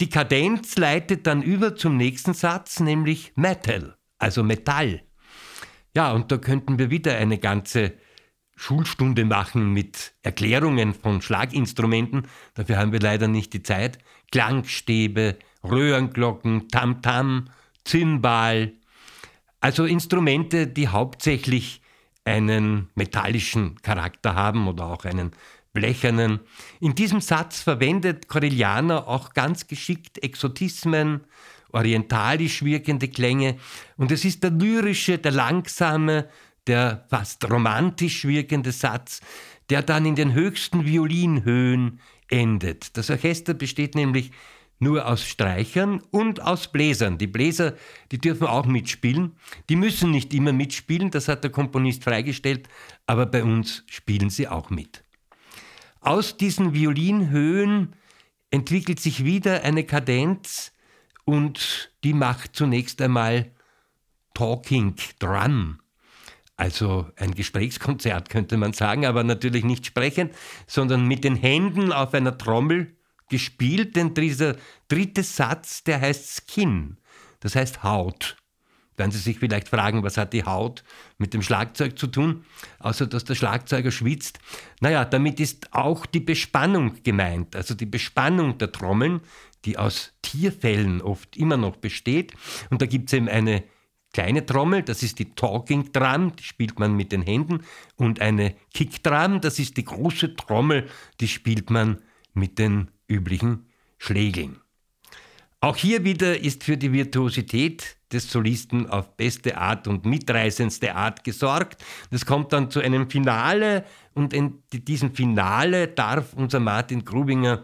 Die 0.02 0.10
Kadenz 0.10 0.78
leitet 0.78 1.26
dann 1.28 1.42
über 1.42 1.76
zum 1.76 1.98
nächsten 1.98 2.34
Satz, 2.34 2.80
nämlich 2.80 3.34
Metal, 3.36 3.98
also 4.18 4.44
Metall. 4.44 5.04
Ja, 5.96 6.12
und 6.12 6.32
da 6.32 6.38
könnten 6.38 6.78
wir 6.80 6.90
wieder 6.90 7.18
eine 7.18 7.38
ganze 7.38 7.94
Schulstunde 8.58 9.26
machen 9.26 9.72
mit 9.72 10.14
Erklärungen 10.22 10.94
von 10.94 11.22
Schlaginstrumenten. 11.22 12.28
Dafür 12.54 12.78
haben 12.78 12.92
wir 12.92 13.00
leider 13.00 13.28
nicht 13.28 13.54
die 13.54 13.64
Zeit. 13.64 14.00
Klangstäbe, 14.32 15.38
Röhrenglocken, 15.64 16.70
Tamtam, 16.70 17.50
Zimbal, 17.84 18.74
also 19.66 19.86
Instrumente, 19.86 20.68
die 20.68 20.90
hauptsächlich 20.90 21.82
einen 22.24 22.90
metallischen 22.94 23.82
Charakter 23.82 24.36
haben 24.36 24.68
oder 24.68 24.86
auch 24.86 25.06
einen 25.06 25.32
blechernen. 25.74 26.40
In 26.82 26.94
diesem 26.94 27.20
Satz 27.20 27.64
verwendet 27.64 28.28
Corigliano 28.28 29.00
auch 29.00 29.34
ganz 29.34 29.66
geschickt 29.66 30.22
Exotismen, 30.24 31.22
orientalisch 31.72 32.64
wirkende 32.64 33.08
Klänge 33.08 33.58
und 33.98 34.12
es 34.12 34.24
ist 34.24 34.44
der 34.44 34.52
lyrische, 34.52 35.18
der 35.18 35.32
langsame, 35.32 36.30
der 36.68 37.04
fast 37.10 37.50
romantisch 37.50 38.24
wirkende 38.26 38.72
Satz, 38.72 39.20
der 39.72 39.82
dann 39.82 40.06
in 40.06 40.14
den 40.14 40.34
höchsten 40.34 40.86
Violinhöhen 40.86 42.02
endet. 42.30 42.96
Das 42.98 43.10
Orchester 43.10 43.56
besteht 43.56 43.96
nämlich 43.96 44.30
nur 44.80 45.08
aus 45.08 45.26
Streichern 45.26 46.02
und 46.12 46.42
aus 46.42 46.72
Bläsern. 46.72 47.18
Die 47.18 47.28
Bläser, 47.28 47.76
die 48.12 48.18
dürfen 48.18 48.48
auch 48.48 48.66
mitspielen. 48.66 49.34
Die 49.70 49.76
müssen 49.76 50.12
nicht 50.12 50.34
immer 50.34 50.54
mitspielen, 50.54 51.12
das 51.12 51.28
hat 51.28 51.44
der 51.44 51.52
Komponist 51.52 52.04
freigestellt, 52.04 52.68
aber 53.08 53.26
bei 53.26 53.44
uns 53.44 53.84
spielen 53.88 54.30
sie 54.30 54.48
auch 54.48 54.70
mit. 54.70 55.04
Aus 56.02 56.38
diesen 56.38 56.74
Violinhöhen 56.74 57.96
entwickelt 58.52 59.00
sich 59.00 59.24
wieder 59.26 59.64
eine 59.64 59.84
Kadenz 59.84 60.72
und 61.24 61.92
die 62.04 62.14
macht 62.14 62.56
zunächst 62.56 63.02
einmal 63.02 63.52
Talking 64.34 64.96
Drum. 65.20 65.80
Also 66.58 67.08
ein 67.18 67.34
Gesprächskonzert 67.34 68.30
könnte 68.30 68.56
man 68.56 68.74
sagen, 68.74 69.06
aber 69.06 69.24
natürlich 69.24 69.66
nicht 69.66 69.86
sprechend, 69.86 70.34
sondern 70.68 71.06
mit 71.08 71.24
den 71.24 71.36
Händen 71.36 71.92
auf 71.92 72.14
einer 72.14 72.38
Trommel 72.38 72.95
gespielt, 73.30 73.96
denn 73.96 74.14
dieser 74.14 74.56
dritte 74.88 75.24
Satz, 75.24 75.84
der 75.84 76.02
heißt 76.02 76.44
Skin, 76.48 76.98
das 77.40 77.56
heißt 77.56 77.84
Haut. 77.84 78.38
Werden 78.98 79.12
Sie 79.12 79.20
sich 79.20 79.40
vielleicht 79.40 79.68
fragen, 79.68 80.04
was 80.04 80.18
hat 80.18 80.32
die 80.32 80.46
Haut 80.46 80.84
mit 81.18 81.34
dem 81.34 81.42
Schlagzeug 81.42 82.00
zu 82.00 82.08
tun, 82.08 82.46
außer 82.80 83.08
dass 83.08 83.26
der 83.26 83.36
Schlagzeuger 83.36 83.92
schwitzt? 83.92 84.40
Naja, 84.80 85.04
damit 85.04 85.40
ist 85.42 85.74
auch 85.74 86.06
die 86.06 86.22
Bespannung 86.22 87.04
gemeint, 87.04 87.56
also 87.56 87.74
die 87.74 87.86
Bespannung 87.86 88.58
der 88.58 88.72
Trommeln, 88.72 89.20
die 89.66 89.78
aus 89.78 90.14
Tierfällen 90.22 91.02
oft 91.02 91.36
immer 91.36 91.58
noch 91.58 91.76
besteht. 91.76 92.34
Und 92.70 92.82
da 92.82 92.86
gibt 92.86 93.10
es 93.10 93.14
eben 93.14 93.28
eine 93.28 93.64
kleine 94.14 94.46
Trommel, 94.46 94.82
das 94.82 95.04
ist 95.04 95.20
die 95.20 95.32
Talking 95.36 95.92
Drum, 95.92 96.34
die 96.38 96.44
spielt 96.44 96.80
man 96.80 96.96
mit 96.96 97.12
den 97.12 97.22
Händen, 97.22 97.66
und 97.98 98.22
eine 98.22 98.56
Kick 98.74 99.04
Drum, 99.04 99.42
das 99.42 99.60
ist 99.60 99.76
die 99.76 99.84
große 99.84 100.38
Trommel, 100.38 100.88
die 101.20 101.28
spielt 101.28 101.70
man 101.70 102.02
mit 102.34 102.58
den 102.58 102.92
üblichen 103.08 103.66
Schlägeln. 103.98 104.60
Auch 105.62 105.78
hier 105.78 106.04
wieder 106.04 106.40
ist 106.40 106.64
für 106.64 106.78
die 106.78 106.92
Virtuosität 106.92 107.98
des 108.12 108.32
Solisten 108.32 108.88
auf 108.88 109.18
beste 109.18 109.58
Art 109.58 109.88
und 109.88 110.06
mitreißendste 110.06 110.94
Art 110.96 111.24
gesorgt. 111.24 111.84
Das 112.12 112.26
kommt 112.26 112.54
dann 112.54 112.70
zu 112.70 112.82
einem 112.82 113.10
Finale 113.10 113.84
und 114.14 114.34
in 114.34 114.62
diesem 114.72 115.16
Finale 115.16 115.88
darf 115.88 116.34
unser 116.34 116.60
Martin 116.60 117.04
Grubinger 117.04 117.64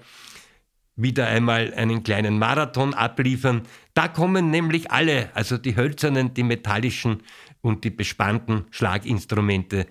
wieder 0.96 1.28
einmal 1.28 1.74
einen 1.76 2.04
kleinen 2.04 2.40
Marathon 2.40 2.94
abliefern. 2.94 3.64
Da 3.94 4.08
kommen 4.08 4.50
nämlich 4.50 4.92
alle, 4.92 5.30
also 5.36 5.58
die 5.58 5.76
hölzernen, 5.76 6.34
die 6.34 6.44
metallischen 6.44 7.24
und 7.62 7.84
die 7.84 7.90
bespannten 7.90 8.66
Schlaginstrumente 8.72 9.88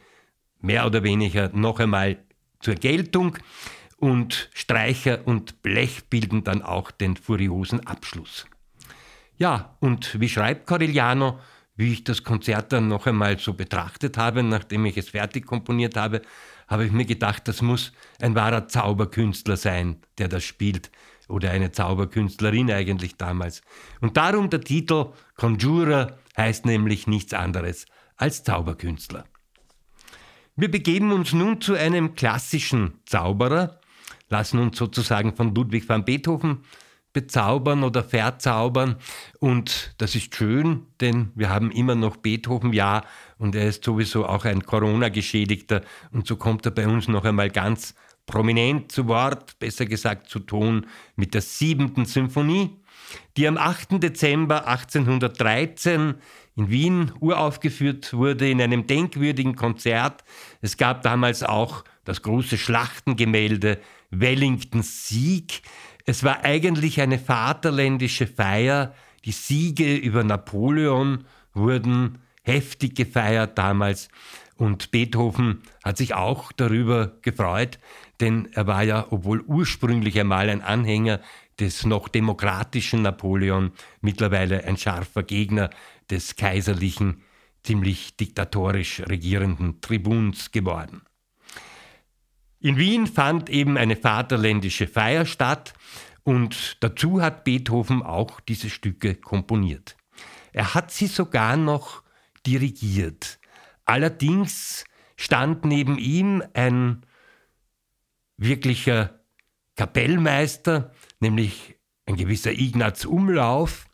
mehr 0.60 0.86
oder 0.86 1.02
weniger 1.02 1.50
noch 1.52 1.80
einmal 1.80 2.18
zur 2.60 2.74
Geltung 2.74 3.38
und 4.00 4.50
Streicher 4.54 5.26
und 5.26 5.62
Blech 5.62 6.06
bilden 6.08 6.42
dann 6.42 6.62
auch 6.62 6.90
den 6.90 7.16
furiosen 7.16 7.86
Abschluss. 7.86 8.46
Ja, 9.36 9.76
und 9.80 10.20
wie 10.20 10.28
schreibt 10.28 10.66
Corigliano, 10.66 11.38
wie 11.76 11.92
ich 11.92 12.04
das 12.04 12.24
Konzert 12.24 12.72
dann 12.72 12.88
noch 12.88 13.06
einmal 13.06 13.38
so 13.38 13.54
betrachtet 13.54 14.18
habe, 14.18 14.42
nachdem 14.42 14.84
ich 14.84 14.96
es 14.96 15.10
fertig 15.10 15.46
komponiert 15.46 15.96
habe, 15.96 16.22
habe 16.68 16.84
ich 16.84 16.92
mir 16.92 17.04
gedacht, 17.04 17.48
das 17.48 17.62
muss 17.62 17.92
ein 18.20 18.34
wahrer 18.34 18.68
Zauberkünstler 18.68 19.56
sein, 19.56 20.02
der 20.18 20.28
das 20.28 20.44
spielt. 20.44 20.90
Oder 21.28 21.52
eine 21.52 21.72
Zauberkünstlerin 21.72 22.70
eigentlich 22.70 23.16
damals. 23.16 23.62
Und 24.00 24.16
darum 24.16 24.50
der 24.50 24.60
Titel 24.60 25.12
Conjurer 25.36 26.18
heißt 26.36 26.66
nämlich 26.66 27.06
nichts 27.06 27.32
anderes 27.32 27.86
als 28.16 28.44
Zauberkünstler. 28.44 29.24
Wir 30.56 30.70
begeben 30.70 31.12
uns 31.12 31.32
nun 31.32 31.60
zu 31.60 31.74
einem 31.74 32.14
klassischen 32.14 33.00
Zauberer, 33.06 33.79
lassen 34.30 34.58
uns 34.58 34.78
sozusagen 34.78 35.36
von 35.36 35.54
Ludwig 35.54 35.88
van 35.88 36.04
Beethoven 36.04 36.60
bezaubern 37.12 37.82
oder 37.82 38.04
verzaubern. 38.04 38.96
Und 39.40 39.94
das 39.98 40.14
ist 40.14 40.34
schön, 40.34 40.86
denn 41.00 41.32
wir 41.34 41.50
haben 41.50 41.70
immer 41.70 41.94
noch 41.94 42.16
Beethoven, 42.16 42.72
ja, 42.72 43.02
und 43.38 43.54
er 43.54 43.66
ist 43.66 43.84
sowieso 43.84 44.26
auch 44.26 44.44
ein 44.44 44.64
Corona-Geschädigter. 44.64 45.82
Und 46.12 46.26
so 46.26 46.36
kommt 46.36 46.66
er 46.66 46.72
bei 46.72 46.86
uns 46.86 47.08
noch 47.08 47.24
einmal 47.24 47.50
ganz 47.50 47.94
prominent 48.26 48.92
zu 48.92 49.08
Wort, 49.08 49.58
besser 49.58 49.86
gesagt 49.86 50.28
zu 50.28 50.38
Ton, 50.38 50.86
mit 51.16 51.34
der 51.34 51.40
siebenten 51.40 52.04
Symphonie, 52.04 52.80
die 53.36 53.48
am 53.48 53.56
8. 53.56 54.00
Dezember 54.00 54.68
1813 54.68 56.14
in 56.54 56.70
Wien 56.70 57.12
uraufgeführt 57.18 58.12
wurde 58.12 58.48
in 58.48 58.62
einem 58.62 58.86
denkwürdigen 58.86 59.56
Konzert. 59.56 60.22
Es 60.60 60.76
gab 60.76 61.02
damals 61.02 61.42
auch 61.42 61.82
das 62.04 62.22
große 62.22 62.56
Schlachtengemälde 62.56 63.80
Wellingtons 64.10 65.08
Sieg. 65.08 65.62
Es 66.04 66.24
war 66.24 66.44
eigentlich 66.44 67.00
eine 67.00 67.18
vaterländische 67.18 68.26
Feier. 68.26 68.94
Die 69.24 69.32
Siege 69.32 69.96
über 69.96 70.24
Napoleon 70.24 71.24
wurden 71.54 72.18
heftig 72.42 72.96
gefeiert 72.96 73.58
damals. 73.58 74.08
Und 74.56 74.90
Beethoven 74.90 75.62
hat 75.84 75.96
sich 75.96 76.14
auch 76.14 76.52
darüber 76.52 77.16
gefreut, 77.22 77.78
denn 78.20 78.48
er 78.52 78.66
war 78.66 78.82
ja, 78.82 79.06
obwohl 79.10 79.40
ursprünglich 79.40 80.20
einmal 80.20 80.50
ein 80.50 80.60
Anhänger 80.60 81.20
des 81.58 81.86
noch 81.86 82.08
demokratischen 82.08 83.02
Napoleon, 83.02 83.72
mittlerweile 84.00 84.64
ein 84.64 84.76
scharfer 84.76 85.22
Gegner 85.22 85.70
des 86.10 86.36
kaiserlichen, 86.36 87.22
ziemlich 87.62 88.16
diktatorisch 88.16 89.00
regierenden 89.00 89.80
Tribuns 89.80 90.50
geworden. 90.50 91.02
In 92.60 92.76
Wien 92.76 93.06
fand 93.06 93.48
eben 93.48 93.78
eine 93.78 93.96
vaterländische 93.96 94.86
Feier 94.86 95.24
statt 95.24 95.72
und 96.24 96.76
dazu 96.80 97.22
hat 97.22 97.44
Beethoven 97.44 98.02
auch 98.02 98.38
diese 98.40 98.68
Stücke 98.68 99.14
komponiert. 99.14 99.96
Er 100.52 100.74
hat 100.74 100.90
sie 100.90 101.06
sogar 101.06 101.56
noch 101.56 102.02
dirigiert. 102.46 103.38
Allerdings 103.86 104.84
stand 105.16 105.64
neben 105.64 105.96
ihm 105.96 106.42
ein 106.52 107.06
wirklicher 108.36 109.20
Kapellmeister, 109.76 110.92
nämlich 111.18 111.76
ein 112.04 112.16
gewisser 112.16 112.52
Ignaz 112.52 113.06
Umlauf. 113.06 113.86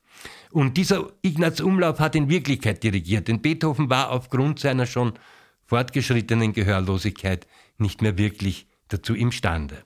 Und 0.50 0.76
dieser 0.76 1.12
Ignaz 1.22 1.60
Umlauf 1.60 2.00
hat 2.00 2.16
in 2.16 2.28
Wirklichkeit 2.28 2.82
dirigiert, 2.82 3.28
denn 3.28 3.42
Beethoven 3.42 3.90
war 3.90 4.10
aufgrund 4.10 4.58
seiner 4.58 4.86
schon 4.86 5.12
fortgeschrittenen 5.66 6.52
Gehörlosigkeit 6.52 7.46
nicht 7.78 8.02
mehr 8.02 8.18
wirklich 8.18 8.66
dazu 8.88 9.14
imstande. 9.14 9.84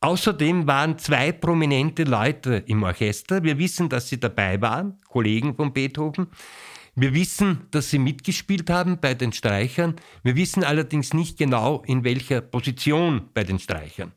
Außerdem 0.00 0.66
waren 0.66 0.98
zwei 0.98 1.32
prominente 1.32 2.04
Leute 2.04 2.62
im 2.66 2.82
Orchester. 2.82 3.42
Wir 3.42 3.58
wissen, 3.58 3.88
dass 3.88 4.08
sie 4.08 4.20
dabei 4.20 4.60
waren, 4.60 5.00
Kollegen 5.08 5.54
von 5.54 5.72
Beethoven. 5.72 6.26
Wir 6.94 7.14
wissen, 7.14 7.66
dass 7.70 7.90
sie 7.90 7.98
mitgespielt 7.98 8.70
haben 8.70 9.00
bei 9.00 9.14
den 9.14 9.32
Streichern. 9.32 9.96
Wir 10.22 10.36
wissen 10.36 10.62
allerdings 10.62 11.14
nicht 11.14 11.38
genau, 11.38 11.82
in 11.86 12.04
welcher 12.04 12.40
Position 12.40 13.30
bei 13.32 13.44
den 13.44 13.58
Streichern. 13.58 14.12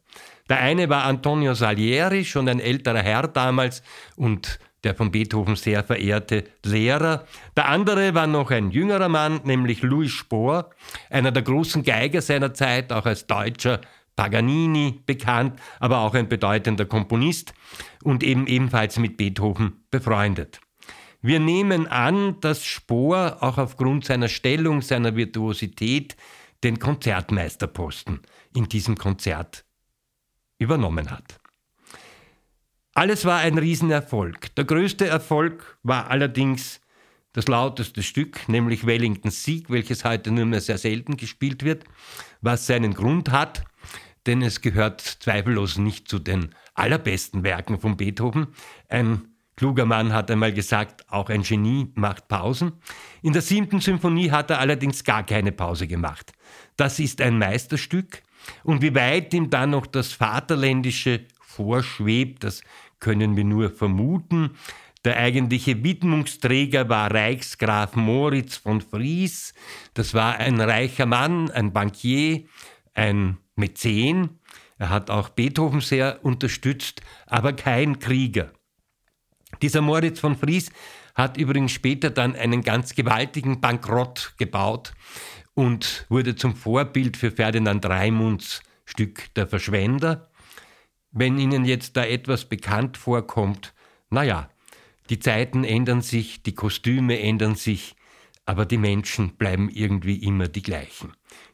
Der 0.49 0.59
eine 0.59 0.87
war 0.89 1.05
Antonio 1.05 1.53
Salieri, 1.53 2.23
schon 2.23 2.47
ein 2.47 2.59
älterer 2.59 3.01
Herr 3.01 3.27
damals 3.27 3.81
und 4.15 4.59
der 4.83 4.95
von 4.95 5.11
Beethoven 5.11 5.55
sehr 5.55 5.83
verehrte 5.83 6.45
Lehrer. 6.63 7.25
Der 7.55 7.67
andere 7.69 8.13
war 8.13 8.27
noch 8.27 8.51
ein 8.51 8.71
jüngerer 8.71 9.09
Mann, 9.09 9.41
nämlich 9.43 9.81
Louis 9.81 10.11
Spohr, 10.11 10.69
einer 11.09 11.31
der 11.31 11.43
großen 11.43 11.83
Geiger 11.83 12.21
seiner 12.21 12.53
Zeit, 12.53 12.93
auch 12.93 13.05
als 13.05 13.27
Deutscher 13.27 13.81
Paganini 14.15 15.01
bekannt, 15.05 15.59
aber 15.79 15.99
auch 15.99 16.13
ein 16.15 16.27
bedeutender 16.27 16.85
Komponist 16.85 17.53
und 18.03 18.23
eben 18.23 18.47
ebenfalls 18.47 18.97
mit 18.97 19.15
Beethoven 19.15 19.85
befreundet. 19.91 20.59
Wir 21.21 21.39
nehmen 21.39 21.87
an, 21.87 22.39
dass 22.41 22.65
Spohr 22.65 23.37
auch 23.41 23.57
aufgrund 23.57 24.05
seiner 24.05 24.27
Stellung, 24.27 24.81
seiner 24.81 25.15
Virtuosität 25.15 26.15
den 26.63 26.79
Konzertmeisterposten 26.79 28.21
in 28.55 28.67
diesem 28.69 28.97
Konzert 28.97 29.65
übernommen 30.57 31.11
hat. 31.11 31.39
Alles 32.97 33.25
war 33.25 33.37
ein 33.41 33.59
Riesenerfolg. 33.59 34.55
Der 34.55 34.65
größte 34.65 35.05
Erfolg 35.05 35.77
war 35.83 36.09
allerdings 36.09 36.81
das 37.31 37.47
lauteste 37.47 38.01
Stück, 38.01 38.49
nämlich 38.49 38.87
Wellingtons 38.87 39.43
Sieg, 39.43 39.69
welches 39.69 40.03
heute 40.03 40.31
nur 40.31 40.47
mehr 40.47 40.61
sehr 40.61 40.79
selten 40.79 41.15
gespielt 41.15 41.61
wird, 41.61 41.83
was 42.41 42.65
seinen 42.65 42.95
Grund 42.95 43.29
hat, 43.29 43.63
denn 44.25 44.41
es 44.41 44.61
gehört 44.61 45.01
zweifellos 45.01 45.77
nicht 45.77 46.07
zu 46.07 46.17
den 46.17 46.55
allerbesten 46.73 47.43
Werken 47.43 47.79
von 47.79 47.97
Beethoven. 47.97 48.47
Ein 48.89 49.27
kluger 49.55 49.85
Mann 49.85 50.11
hat 50.11 50.31
einmal 50.31 50.51
gesagt, 50.51 51.05
auch 51.11 51.29
ein 51.29 51.43
Genie 51.43 51.91
macht 51.93 52.27
Pausen. 52.27 52.71
In 53.21 53.31
der 53.31 53.43
siebten 53.43 53.79
Symphonie 53.79 54.31
hat 54.31 54.49
er 54.49 54.59
allerdings 54.59 55.03
gar 55.03 55.23
keine 55.23 55.51
Pause 55.51 55.85
gemacht. 55.85 56.33
Das 56.77 56.97
ist 56.97 57.21
ein 57.21 57.37
Meisterstück. 57.37 58.23
Und 58.63 58.81
wie 58.81 58.95
weit 58.95 59.35
ihm 59.35 59.51
dann 59.51 59.69
noch 59.69 59.85
das 59.85 60.13
Vaterländische 60.13 61.27
vorschwebt, 61.57 62.43
das 62.43 62.61
können 62.99 63.35
wir 63.35 63.43
nur 63.43 63.69
vermuten. 63.69 64.51
Der 65.05 65.17
eigentliche 65.17 65.83
Widmungsträger 65.83 66.89
war 66.89 67.13
Reichsgraf 67.13 67.95
Moritz 67.95 68.57
von 68.57 68.81
Fries. 68.81 69.53
Das 69.93 70.13
war 70.13 70.37
ein 70.37 70.59
reicher 70.59 71.05
Mann, 71.05 71.49
ein 71.51 71.71
Bankier, 71.71 72.45
ein 72.93 73.37
Mäzen. 73.55 74.39
Er 74.77 74.89
hat 74.89 75.09
auch 75.09 75.29
Beethoven 75.29 75.81
sehr 75.81 76.23
unterstützt, 76.25 77.01
aber 77.25 77.53
kein 77.53 77.99
Krieger. 77.99 78.51
Dieser 79.61 79.81
Moritz 79.81 80.19
von 80.19 80.35
Fries 80.35 80.71
hat 81.15 81.37
übrigens 81.37 81.71
später 81.71 82.09
dann 82.09 82.35
einen 82.35 82.61
ganz 82.61 82.93
gewaltigen 82.93 83.59
Bankrott 83.59 84.33
gebaut 84.37 84.93
und 85.53 86.05
wurde 86.09 86.35
zum 86.35 86.55
Vorbild 86.55 87.17
für 87.17 87.31
Ferdinand 87.31 87.85
Raimunds 87.85 88.61
Stück 88.85 89.33
Der 89.35 89.47
Verschwender. 89.47 90.26
Wenn 91.19 91.39
Ihnen 91.39 91.65
jetzt 91.65 91.97
da 91.97 92.05
etwas 92.05 92.45
bekannt 92.45 92.97
vorkommt, 92.97 93.73
naja, 94.09 94.49
die 95.09 95.19
Zeiten 95.19 95.63
ändern 95.63 96.01
sich, 96.01 96.43
die 96.43 96.53
Kostüme 96.53 97.19
ändern 97.19 97.55
sich, 97.55 97.95
aber 98.45 98.65
die 98.65 98.77
Menschen 98.77 99.35
bleiben 99.35 99.69
irgendwie 99.69 100.17
immer 100.17 100.47
die 100.47 100.61
gleichen. 100.61 101.13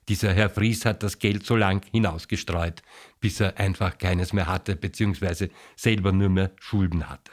Dieser 0.10 0.34
Herr 0.34 0.50
Fries 0.50 0.86
hat 0.86 1.02
das 1.02 1.18
Geld 1.18 1.46
so 1.46 1.56
lang 1.56 1.84
hinausgestreut, 1.92 2.82
bis 3.20 3.40
er 3.40 3.58
einfach 3.58 3.98
keines 3.98 4.34
mehr 4.34 4.48
hatte, 4.48 4.76
beziehungsweise 4.76 5.50
selber 5.76 6.12
nur 6.12 6.30
mehr 6.30 6.52
Schulden 6.60 7.10
hatte. 7.10 7.32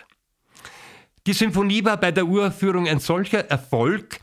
Die 1.27 1.33
Symphonie 1.33 1.85
war 1.85 1.99
bei 1.99 2.13
der 2.13 2.27
Uraufführung 2.27 2.89
ein 2.89 3.01
solcher 3.01 3.51
Erfolg, 3.51 4.21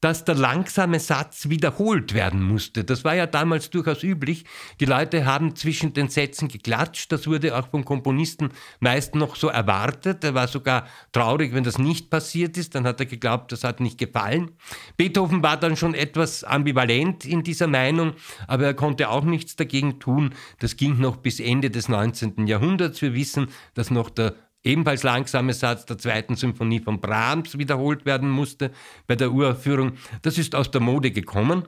dass 0.00 0.24
der 0.24 0.34
langsame 0.34 1.00
Satz 1.00 1.48
wiederholt 1.48 2.14
werden 2.14 2.42
musste. 2.42 2.84
Das 2.84 3.04
war 3.04 3.14
ja 3.14 3.26
damals 3.26 3.70
durchaus 3.70 4.02
üblich. 4.02 4.44
Die 4.80 4.84
Leute 4.84 5.24
haben 5.24 5.56
zwischen 5.56 5.94
den 5.94 6.08
Sätzen 6.08 6.48
geklatscht. 6.48 7.10
Das 7.12 7.26
wurde 7.26 7.56
auch 7.56 7.68
vom 7.68 7.84
Komponisten 7.84 8.50
meist 8.80 9.14
noch 9.14 9.36
so 9.36 9.48
erwartet. 9.48 10.22
Er 10.22 10.34
war 10.34 10.48
sogar 10.48 10.86
traurig, 11.12 11.54
wenn 11.54 11.64
das 11.64 11.78
nicht 11.78 12.10
passiert 12.10 12.56
ist. 12.56 12.74
Dann 12.74 12.86
hat 12.86 13.00
er 13.00 13.06
geglaubt, 13.06 13.52
das 13.52 13.64
hat 13.64 13.80
nicht 13.80 13.98
gefallen. 13.98 14.52
Beethoven 14.96 15.42
war 15.42 15.56
dann 15.56 15.76
schon 15.76 15.94
etwas 15.94 16.44
ambivalent 16.44 17.24
in 17.24 17.42
dieser 17.42 17.66
Meinung, 17.66 18.12
aber 18.46 18.66
er 18.66 18.74
konnte 18.74 19.08
auch 19.08 19.24
nichts 19.24 19.56
dagegen 19.56 19.98
tun. 19.98 20.34
Das 20.58 20.76
ging 20.76 20.98
noch 20.98 21.16
bis 21.16 21.40
Ende 21.40 21.70
des 21.70 21.88
19. 21.88 22.46
Jahrhunderts. 22.46 23.00
Wir 23.02 23.14
wissen, 23.14 23.48
dass 23.74 23.90
noch 23.90 24.10
der 24.10 24.34
ebenfalls 24.66 25.02
langsame 25.02 25.54
Satz 25.54 25.86
der 25.86 25.98
zweiten 25.98 26.36
Symphonie 26.36 26.80
von 26.80 27.00
Brahms 27.00 27.56
wiederholt 27.56 28.04
werden 28.04 28.28
musste 28.28 28.70
bei 29.06 29.16
der 29.16 29.32
Uraufführung. 29.32 29.92
Das 30.22 30.36
ist 30.36 30.54
aus 30.54 30.70
der 30.70 30.80
Mode 30.80 31.10
gekommen. 31.10 31.66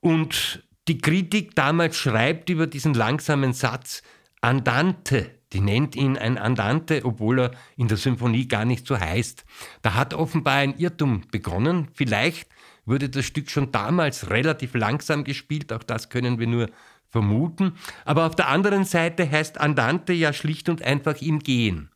Und 0.00 0.64
die 0.88 0.98
Kritik 0.98 1.54
damals 1.54 1.96
schreibt 1.96 2.50
über 2.50 2.66
diesen 2.66 2.94
langsamen 2.94 3.52
Satz 3.52 4.02
Andante. 4.40 5.30
Die 5.52 5.60
nennt 5.60 5.96
ihn 5.96 6.16
ein 6.16 6.38
Andante, 6.38 7.04
obwohl 7.04 7.40
er 7.40 7.50
in 7.76 7.88
der 7.88 7.96
Symphonie 7.96 8.46
gar 8.46 8.64
nicht 8.64 8.86
so 8.86 8.98
heißt. 8.98 9.44
Da 9.82 9.94
hat 9.94 10.14
offenbar 10.14 10.54
ein 10.54 10.78
Irrtum 10.78 11.22
begonnen. 11.30 11.88
Vielleicht 11.92 12.48
wurde 12.86 13.08
das 13.08 13.24
Stück 13.24 13.50
schon 13.50 13.72
damals 13.72 14.30
relativ 14.30 14.74
langsam 14.74 15.24
gespielt, 15.24 15.72
auch 15.72 15.82
das 15.82 16.08
können 16.08 16.38
wir 16.38 16.46
nur 16.46 16.70
vermuten. 17.10 17.74
Aber 18.04 18.26
auf 18.26 18.36
der 18.36 18.48
anderen 18.48 18.84
Seite 18.84 19.30
heißt 19.30 19.60
Andante 19.60 20.12
ja 20.12 20.32
schlicht 20.32 20.68
und 20.68 20.82
einfach 20.82 21.20
im 21.20 21.40
Gehen. 21.40 21.90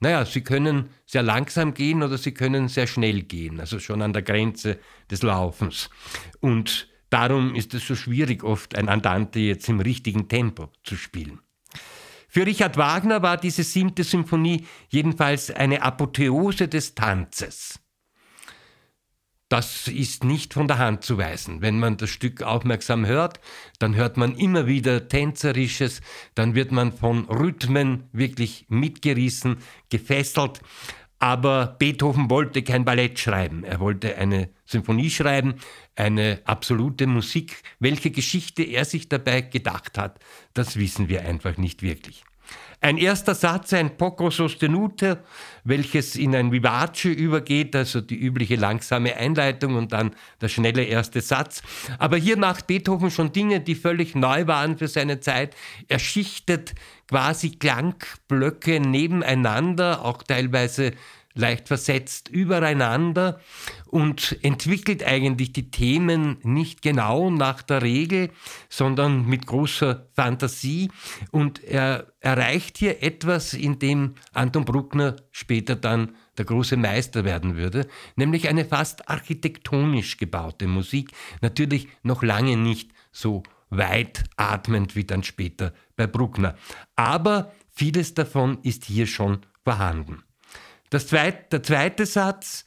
Naja, 0.00 0.24
Sie 0.24 0.40
können 0.40 0.88
sehr 1.04 1.22
langsam 1.22 1.74
gehen 1.74 2.02
oder 2.02 2.16
Sie 2.16 2.32
können 2.32 2.68
sehr 2.68 2.86
schnell 2.86 3.22
gehen, 3.22 3.60
also 3.60 3.78
schon 3.78 4.00
an 4.00 4.14
der 4.14 4.22
Grenze 4.22 4.78
des 5.10 5.22
Laufens. 5.22 5.90
Und 6.40 6.88
darum 7.10 7.54
ist 7.54 7.74
es 7.74 7.86
so 7.86 7.94
schwierig, 7.94 8.42
oft 8.42 8.76
ein 8.76 8.88
Andante 8.88 9.40
jetzt 9.40 9.68
im 9.68 9.80
richtigen 9.80 10.28
Tempo 10.28 10.70
zu 10.84 10.96
spielen. 10.96 11.40
Für 12.28 12.46
Richard 12.46 12.76
Wagner 12.76 13.22
war 13.22 13.36
diese 13.36 13.64
siebte 13.64 14.04
Symphonie 14.04 14.64
jedenfalls 14.88 15.50
eine 15.50 15.82
Apotheose 15.82 16.68
des 16.68 16.94
Tanzes. 16.94 17.80
Das 19.50 19.88
ist 19.88 20.22
nicht 20.22 20.54
von 20.54 20.68
der 20.68 20.78
Hand 20.78 21.02
zu 21.02 21.18
weisen. 21.18 21.60
Wenn 21.60 21.80
man 21.80 21.96
das 21.96 22.10
Stück 22.10 22.44
aufmerksam 22.44 23.04
hört, 23.04 23.40
dann 23.80 23.96
hört 23.96 24.16
man 24.16 24.36
immer 24.36 24.68
wieder 24.68 25.08
Tänzerisches, 25.08 26.02
dann 26.36 26.54
wird 26.54 26.70
man 26.70 26.92
von 26.92 27.24
Rhythmen 27.24 28.04
wirklich 28.12 28.66
mitgerissen, 28.68 29.56
gefesselt. 29.88 30.60
Aber 31.18 31.74
Beethoven 31.80 32.30
wollte 32.30 32.62
kein 32.62 32.84
Ballett 32.84 33.18
schreiben, 33.18 33.64
er 33.64 33.80
wollte 33.80 34.16
eine 34.16 34.50
Symphonie 34.66 35.10
schreiben, 35.10 35.56
eine 35.96 36.40
absolute 36.44 37.08
Musik. 37.08 37.64
Welche 37.80 38.12
Geschichte 38.12 38.62
er 38.62 38.84
sich 38.84 39.08
dabei 39.08 39.40
gedacht 39.40 39.98
hat, 39.98 40.20
das 40.54 40.76
wissen 40.76 41.08
wir 41.08 41.22
einfach 41.22 41.56
nicht 41.56 41.82
wirklich. 41.82 42.22
Ein 42.82 42.96
erster 42.96 43.34
Satz, 43.34 43.74
ein 43.74 43.98
Poco 43.98 44.30
sostenute, 44.30 45.22
welches 45.64 46.16
in 46.16 46.34
ein 46.34 46.50
Vivace 46.50 47.04
übergeht, 47.04 47.76
also 47.76 48.00
die 48.00 48.16
übliche 48.16 48.56
langsame 48.56 49.16
Einleitung 49.16 49.74
und 49.74 49.92
dann 49.92 50.12
der 50.40 50.48
schnelle 50.48 50.84
erste 50.84 51.20
Satz. 51.20 51.62
Aber 51.98 52.16
hier 52.16 52.38
macht 52.38 52.66
Beethoven 52.66 53.10
schon 53.10 53.32
Dinge, 53.32 53.60
die 53.60 53.74
völlig 53.74 54.14
neu 54.14 54.46
waren 54.46 54.78
für 54.78 54.88
seine 54.88 55.20
Zeit. 55.20 55.54
Er 55.88 55.98
schichtet 55.98 56.74
quasi 57.06 57.50
Klangblöcke 57.50 58.80
nebeneinander, 58.80 60.02
auch 60.02 60.22
teilweise 60.22 60.92
leicht 61.40 61.68
versetzt 61.68 62.28
übereinander 62.28 63.40
und 63.86 64.38
entwickelt 64.42 65.04
eigentlich 65.04 65.52
die 65.52 65.70
Themen 65.70 66.38
nicht 66.42 66.82
genau 66.82 67.30
nach 67.30 67.62
der 67.62 67.82
Regel, 67.82 68.30
sondern 68.68 69.26
mit 69.26 69.46
großer 69.46 70.06
Fantasie 70.14 70.90
und 71.32 71.64
er 71.64 72.12
erreicht 72.20 72.78
hier 72.78 73.02
etwas, 73.02 73.54
in 73.54 73.78
dem 73.78 74.14
Anton 74.32 74.64
Bruckner 74.64 75.16
später 75.32 75.74
dann 75.74 76.14
der 76.38 76.44
große 76.44 76.76
Meister 76.76 77.24
werden 77.24 77.56
würde, 77.56 77.86
nämlich 78.16 78.48
eine 78.48 78.64
fast 78.64 79.08
architektonisch 79.08 80.18
gebaute 80.18 80.66
Musik, 80.66 81.10
natürlich 81.40 81.88
noch 82.02 82.22
lange 82.22 82.56
nicht 82.56 82.92
so 83.10 83.42
weit 83.70 84.24
atmend 84.36 84.96
wie 84.96 85.04
dann 85.04 85.22
später 85.22 85.72
bei 85.96 86.06
Bruckner. 86.06 86.56
Aber 86.96 87.52
vieles 87.70 88.14
davon 88.14 88.58
ist 88.62 88.84
hier 88.84 89.06
schon 89.06 89.40
vorhanden. 89.64 90.22
Zweit, 90.98 91.52
der 91.52 91.62
zweite 91.62 92.04
Satz, 92.06 92.64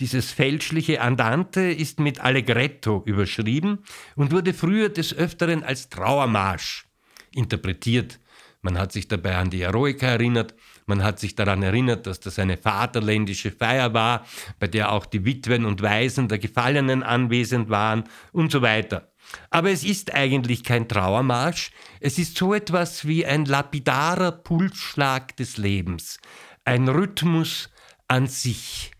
dieses 0.00 0.30
fälschliche 0.30 1.00
Andante, 1.00 1.60
ist 1.60 2.00
mit 2.00 2.20
Allegretto 2.20 3.02
überschrieben 3.04 3.80
und 4.16 4.32
wurde 4.32 4.54
früher 4.54 4.88
des 4.88 5.14
Öfteren 5.14 5.62
als 5.64 5.88
Trauermarsch 5.88 6.86
interpretiert. 7.32 8.20
Man 8.62 8.78
hat 8.78 8.92
sich 8.92 9.08
dabei 9.08 9.36
an 9.36 9.50
die 9.50 9.62
Eroica 9.62 10.06
erinnert, 10.06 10.54
man 10.86 11.02
hat 11.02 11.18
sich 11.18 11.34
daran 11.34 11.62
erinnert, 11.62 12.06
dass 12.06 12.20
das 12.20 12.38
eine 12.38 12.56
vaterländische 12.56 13.50
Feier 13.50 13.92
war, 13.92 14.24
bei 14.58 14.66
der 14.66 14.92
auch 14.92 15.06
die 15.06 15.24
Witwen 15.24 15.64
und 15.64 15.82
Waisen 15.82 16.28
der 16.28 16.38
Gefallenen 16.38 17.02
anwesend 17.02 17.70
waren 17.70 18.04
und 18.32 18.52
so 18.52 18.62
weiter. 18.62 19.12
Aber 19.50 19.70
es 19.70 19.84
ist 19.84 20.14
eigentlich 20.14 20.64
kein 20.64 20.88
Trauermarsch, 20.88 21.72
es 22.00 22.18
ist 22.18 22.36
so 22.36 22.54
etwas 22.54 23.06
wie 23.06 23.24
ein 23.24 23.46
lapidarer 23.46 24.32
Pulsschlag 24.32 25.36
des 25.36 25.56
Lebens, 25.56 26.18
ein 26.64 26.88
Rhythmus 26.88 27.70
an 28.08 28.26
sich, 28.26 28.92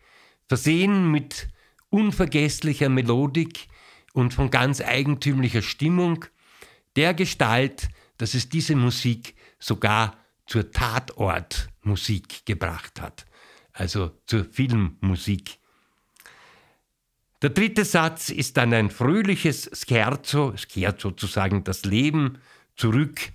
versehen 0.49 1.11
mit 1.11 1.49
unvergesslicher 1.91 2.89
Melodik 2.89 3.69
und 4.13 4.35
von 4.35 4.51
ganz 4.51 4.81
eigentümlicher 4.81 5.63
Stimmung, 5.63 6.25
der 6.97 7.15
Gestalt, 7.15 7.89
dass 8.19 8.35
es 8.35 8.49
diese 8.49 8.77
Musik 8.77 9.35
sogar 9.59 10.17
zur 10.47 10.71
Tatortmusik 10.71 12.47
gebracht 12.47 13.01
hat, 13.01 13.27
also 13.73 14.13
zur 14.27 14.45
Filmmusik. 14.45 15.59
Der 17.43 17.51
dritte 17.51 17.85
Satz 17.85 18.31
ist 18.31 18.57
dann 18.57 18.73
ein 18.73 18.91
fröhliches 18.91 19.71
Scherzo, 19.73 20.53
es 20.55 20.69
kehrt 20.69 21.01
sozusagen 21.01 21.65
das 21.65 21.85
Leben 21.85 22.39
zurück 22.77 23.33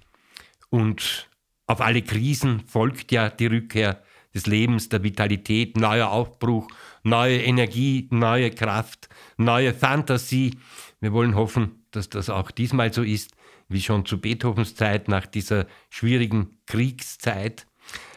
und 0.70 1.30
auf 1.68 1.82
alle 1.82 2.02
Krisen 2.02 2.62
folgt 2.66 3.12
ja 3.12 3.30
die 3.30 3.48
Rückkehr 3.48 4.04
des 4.34 4.46
Lebens, 4.46 4.90
der 4.90 5.04
Vitalität, 5.04 5.78
neuer 5.78 6.10
Aufbruch, 6.10 6.68
neue 7.04 7.42
Energie, 7.42 8.08
neue 8.12 8.52
Kraft, 8.52 9.10
neue 9.38 9.74
Fantasie. 9.74 10.58
Wir 11.00 11.14
wollen 11.14 11.36
hoffen, 11.36 11.84
dass 11.92 12.10
das 12.10 12.30
auch 12.30 12.52
diesmal 12.52 12.94
so 12.94 13.04
ist, 13.04 13.32
wie 13.68 13.82
schon 13.82 14.06
zu 14.06 14.20
Beethovens 14.20 14.76
Zeit 14.76 15.08
nach 15.08 15.26
dieser 15.26 15.68
schwierigen 15.90 16.58
Kriegszeit. 16.66 17.66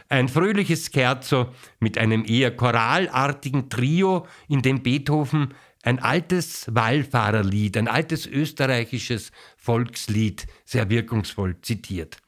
Ein 0.08 0.28
fröhliches 0.28 0.90
Scherzo 0.92 1.54
mit 1.80 1.96
einem 1.96 2.24
eher 2.26 2.54
choralartigen 2.54 3.70
Trio, 3.70 4.26
in 4.48 4.60
dem 4.60 4.82
Beethoven 4.82 5.54
ein 5.82 5.98
altes 5.98 6.66
Wallfahrerlied, 6.70 7.76
ein 7.76 7.88
altes 7.88 8.26
österreichisches 8.26 9.32
Volkslied 9.56 10.46
sehr 10.64 10.90
wirkungsvoll 10.90 11.56
zitiert. 11.62 12.21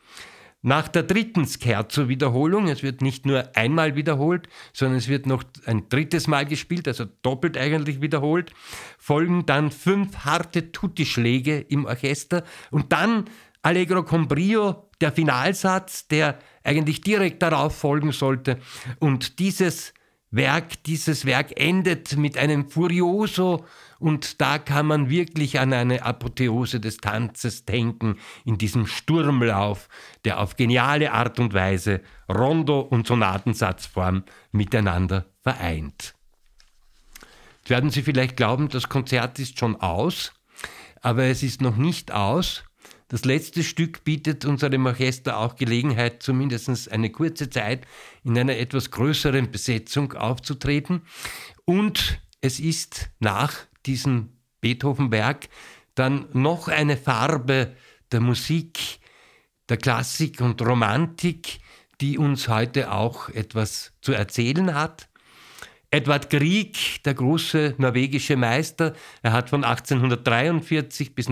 Nach 0.67 0.89
der 0.89 1.03
dritten 1.03 1.47
Scherzo-Wiederholung, 1.47 2.69
es 2.69 2.83
wird 2.83 3.03
nicht 3.03 3.27
nur 3.27 3.55
einmal 3.55 3.97
wiederholt, 3.97 4.49
sondern 4.73 4.97
es 4.97 5.09
wird 5.09 5.27
noch 5.27 5.45
ein 5.67 5.91
drittes 5.91 6.27
Mal 6.27 6.47
gespielt, 6.47 6.89
also 6.89 7.05
doppelt 7.21 7.59
eigentlich 7.59 8.01
wiederholt, 8.01 8.51
folgen 8.97 9.45
dann 9.45 9.71
fünf 9.71 10.17
harte 10.25 10.73
Tutti-Schläge 10.73 11.59
im 11.59 11.85
Orchester 11.85 12.45
und 12.71 12.95
dann 12.95 13.27
Allegro 13.61 14.05
con 14.05 14.27
brio, 14.27 14.89
der 15.03 15.13
Finalsatz, 15.13 16.09
der 16.09 16.39
eigentlich 16.63 17.03
direkt 17.03 17.43
darauf 17.43 17.77
folgen 17.77 18.13
sollte. 18.13 18.59
Und 19.01 19.41
dieses 19.41 19.93
Werk, 20.35 20.83
dieses 20.85 21.27
Werk 21.27 21.61
endet 21.61 22.17
mit 22.17 22.37
einem 22.37 22.69
Furioso 22.69 23.65
und 23.99 24.41
da 24.41 24.59
kann 24.59 24.87
man 24.87 25.09
wirklich 25.09 25.61
an 25.61 25.73
eine 25.73 26.03
Apotheose 26.03 26.81
des 26.81 26.97
Tanzes 26.97 27.65
denken, 27.65 28.19
in 28.45 28.59
diesem 28.59 28.87
Sturmlauf, 28.87 29.89
der 30.25 30.41
auf 30.41 30.57
geniale 30.57 31.13
Art 31.13 31.39
und 31.39 31.55
Weise 31.55 32.01
Rondo 32.29 32.81
und 32.81 33.07
Sonatensatzform 33.07 34.25
miteinander 34.51 35.27
vereint. 35.43 36.15
Jetzt 37.59 37.71
werden 37.71 37.91
Sie 37.91 38.03
vielleicht 38.03 38.37
glauben, 38.37 38.69
das 38.69 38.89
Konzert 38.89 39.39
ist 39.39 39.59
schon 39.59 39.77
aus, 39.77 40.33
aber 41.01 41.25
es 41.25 41.43
ist 41.43 41.61
noch 41.61 41.77
nicht 41.77 42.13
aus. 42.13 42.65
Das 43.15 43.25
letzte 43.25 43.63
Stück 43.63 44.03
bietet 44.03 44.45
unserem 44.45 44.87
Orchester 44.87 45.39
auch 45.39 45.55
Gelegenheit, 45.55 46.21
zumindest 46.21 46.91
eine 46.91 47.11
kurze 47.11 47.49
Zeit 47.49 47.87
in 48.25 48.37
einer 48.37 48.57
etwas 48.57 48.91
größeren 48.91 49.53
Besetzung 49.53 50.15
aufzutreten. 50.15 51.03
Und 51.65 52.21
es 52.41 52.59
ist 52.59 53.11
nach 53.21 53.55
diesem 53.87 54.31
Beethoven-Werk 54.63 55.49
dann 55.95 56.27
noch 56.33 56.67
eine 56.67 56.97
Farbe 56.97 57.77
der 58.11 58.19
Musik, 58.19 58.81
der 59.69 59.77
Klassik 59.77 60.41
und 60.41 60.61
Romantik, 60.61 61.61
die 62.01 62.19
uns 62.19 62.49
heute 62.49 62.91
auch 62.91 63.29
etwas 63.29 63.93
zu 64.01 64.11
erzählen 64.11 64.75
hat. 64.75 65.09
Edward 65.93 66.31
Grieg, 66.31 67.01
der 67.05 67.15
große 67.15 67.77
norwegische 67.79 68.35
Meister, 68.35 68.95
er 69.23 69.31
hat 69.31 69.51
von 69.51 69.63
1843 69.63 71.15
bis 71.15 71.29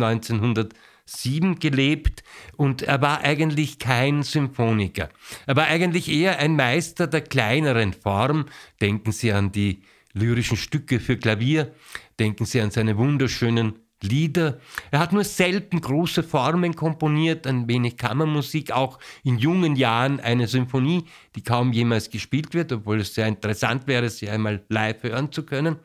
1907 1.06 1.58
gelebt 1.58 2.22
und 2.56 2.82
er 2.82 3.00
war 3.00 3.20
eigentlich 3.20 3.78
kein 3.78 4.22
Symphoniker. 4.22 5.08
Er 5.46 5.56
war 5.56 5.66
eigentlich 5.66 6.08
eher 6.08 6.38
ein 6.38 6.56
Meister 6.56 7.06
der 7.06 7.22
kleineren 7.22 7.92
Form. 7.92 8.46
Denken 8.80 9.12
Sie 9.12 9.32
an 9.32 9.52
die 9.52 9.82
lyrischen 10.12 10.56
Stücke 10.56 11.00
für 11.00 11.16
Klavier, 11.16 11.74
denken 12.18 12.44
Sie 12.44 12.60
an 12.60 12.70
seine 12.70 12.96
wunderschönen 12.96 13.74
Lieder. 14.02 14.58
Er 14.90 14.98
hat 14.98 15.12
nur 15.12 15.24
selten 15.24 15.80
große 15.80 16.22
Formen 16.22 16.74
komponiert, 16.74 17.46
ein 17.46 17.68
wenig 17.68 17.96
Kammermusik, 17.96 18.72
auch 18.72 18.98
in 19.22 19.38
jungen 19.38 19.76
Jahren 19.76 20.18
eine 20.18 20.48
Symphonie, 20.48 21.04
die 21.36 21.42
kaum 21.42 21.72
jemals 21.72 22.10
gespielt 22.10 22.52
wird, 22.52 22.72
obwohl 22.72 23.00
es 23.00 23.14
sehr 23.14 23.28
interessant 23.28 23.86
wäre, 23.86 24.10
sie 24.10 24.28
einmal 24.28 24.64
live 24.68 25.04
hören 25.04 25.30
zu 25.30 25.44
können. 25.44 25.76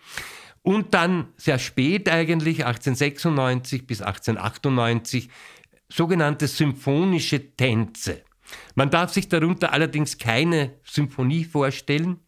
Und 0.68 0.94
dann 0.94 1.30
sehr 1.38 1.60
spät 1.60 2.10
eigentlich, 2.10 2.66
1896 2.66 3.88
bis 3.88 4.02
1898, 4.02 5.30
sogenannte 5.88 6.48
symphonische 6.48 7.56
Tänze. 7.56 8.22
Man 8.76 8.90
darf 8.90 9.14
sich 9.14 9.30
darunter 9.30 9.72
allerdings 9.72 10.18
keine 10.18 10.74
Symphonie 10.84 11.46
vorstellen. 11.46 12.20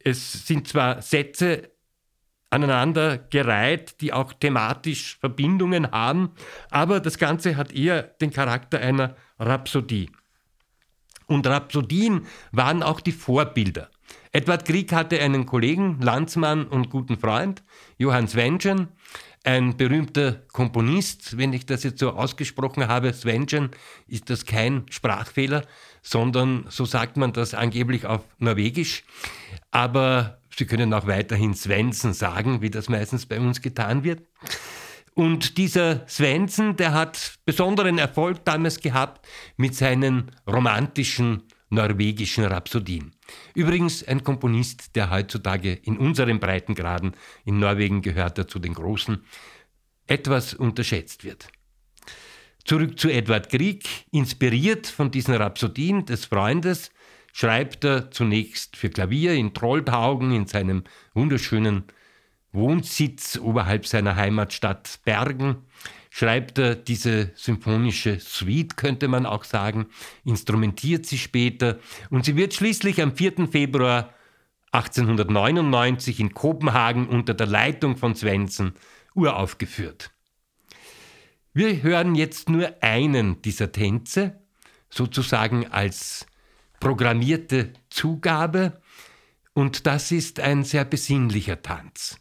Es 0.00 0.48
sind 0.48 0.66
zwar 0.66 1.00
Sätze 1.00 1.70
aneinandergereiht, 2.50 4.00
die 4.00 4.12
auch 4.12 4.32
thematisch 4.32 5.18
Verbindungen 5.20 5.92
haben, 5.92 6.32
aber 6.72 6.98
das 6.98 7.18
Ganze 7.18 7.56
hat 7.56 7.70
eher 7.70 8.02
den 8.02 8.32
Charakter 8.32 8.80
einer 8.80 9.14
Rhapsodie. 9.38 10.10
Und 11.26 11.46
Rhapsodien 11.46 12.26
waren 12.50 12.82
auch 12.82 12.98
die 12.98 13.12
Vorbilder. 13.12 13.90
Edward 14.36 14.66
Grieg 14.66 14.92
hatte 14.92 15.18
einen 15.18 15.46
Kollegen, 15.46 15.98
Landsmann 16.02 16.66
und 16.66 16.90
guten 16.90 17.16
Freund, 17.16 17.62
Johann 17.96 18.28
Svengen, 18.28 18.88
ein 19.44 19.78
berühmter 19.78 20.42
Komponist, 20.52 21.38
wenn 21.38 21.54
ich 21.54 21.64
das 21.64 21.84
jetzt 21.84 22.00
so 22.00 22.10
ausgesprochen 22.10 22.86
habe, 22.86 23.14
Svengen, 23.14 23.70
ist 24.06 24.28
das 24.28 24.44
kein 24.44 24.84
Sprachfehler, 24.90 25.62
sondern 26.02 26.66
so 26.68 26.84
sagt 26.84 27.16
man 27.16 27.32
das 27.32 27.54
angeblich 27.54 28.04
auf 28.04 28.24
Norwegisch. 28.36 29.04
Aber 29.70 30.38
Sie 30.54 30.66
können 30.66 30.92
auch 30.92 31.06
weiterhin 31.06 31.54
Svensson 31.54 32.12
sagen, 32.12 32.60
wie 32.60 32.68
das 32.68 32.90
meistens 32.90 33.24
bei 33.24 33.40
uns 33.40 33.62
getan 33.62 34.04
wird. 34.04 34.20
Und 35.14 35.56
dieser 35.56 36.06
Svensson, 36.08 36.76
der 36.76 36.92
hat 36.92 37.36
besonderen 37.46 37.96
Erfolg 37.96 38.44
damals 38.44 38.80
gehabt 38.80 39.26
mit 39.56 39.74
seinen 39.74 40.30
romantischen 40.46 41.44
norwegischen 41.68 42.44
Rhapsodien. 42.44 43.12
Übrigens 43.54 44.06
ein 44.06 44.22
Komponist, 44.22 44.94
der 44.94 45.10
heutzutage 45.10 45.72
in 45.72 45.98
unseren 45.98 46.38
Breitengraden 46.38 47.12
in 47.44 47.58
Norwegen 47.58 48.02
gehört 48.02 48.38
er 48.38 48.48
zu 48.48 48.58
den 48.58 48.74
Großen, 48.74 49.24
etwas 50.06 50.54
unterschätzt 50.54 51.24
wird. 51.24 51.48
Zurück 52.64 52.98
zu 52.98 53.08
Edward 53.08 53.48
Grieg, 53.48 53.86
inspiriert 54.10 54.86
von 54.86 55.10
diesen 55.10 55.34
Rhapsodien 55.34 56.04
des 56.04 56.24
Freundes, 56.24 56.90
schreibt 57.32 57.84
er 57.84 58.10
zunächst 58.10 58.76
für 58.76 58.90
Klavier 58.90 59.34
in 59.34 59.54
Trolltaugen 59.54 60.32
in 60.32 60.46
seinem 60.46 60.84
wunderschönen 61.14 61.84
Wohnsitz 62.52 63.38
oberhalb 63.38 63.86
seiner 63.86 64.16
Heimatstadt 64.16 65.00
Bergen, 65.04 65.58
schreibt 66.16 66.56
er 66.56 66.76
diese 66.76 67.30
symphonische 67.34 68.20
Suite, 68.20 68.78
könnte 68.78 69.06
man 69.06 69.26
auch 69.26 69.44
sagen, 69.44 69.88
instrumentiert 70.24 71.04
sie 71.04 71.18
später 71.18 71.78
und 72.08 72.24
sie 72.24 72.36
wird 72.36 72.54
schließlich 72.54 73.02
am 73.02 73.14
4. 73.14 73.48
Februar 73.48 74.14
1899 74.72 76.18
in 76.18 76.32
Kopenhagen 76.32 77.06
unter 77.06 77.34
der 77.34 77.46
Leitung 77.46 77.98
von 77.98 78.14
Svensson 78.14 78.72
uraufgeführt. 79.14 80.10
Wir 81.52 81.82
hören 81.82 82.14
jetzt 82.14 82.48
nur 82.48 82.82
einen 82.82 83.42
dieser 83.42 83.70
Tänze, 83.72 84.40
sozusagen 84.88 85.70
als 85.70 86.24
programmierte 86.80 87.74
Zugabe 87.90 88.80
und 89.52 89.86
das 89.86 90.12
ist 90.12 90.40
ein 90.40 90.64
sehr 90.64 90.86
besinnlicher 90.86 91.60
Tanz. 91.60 92.18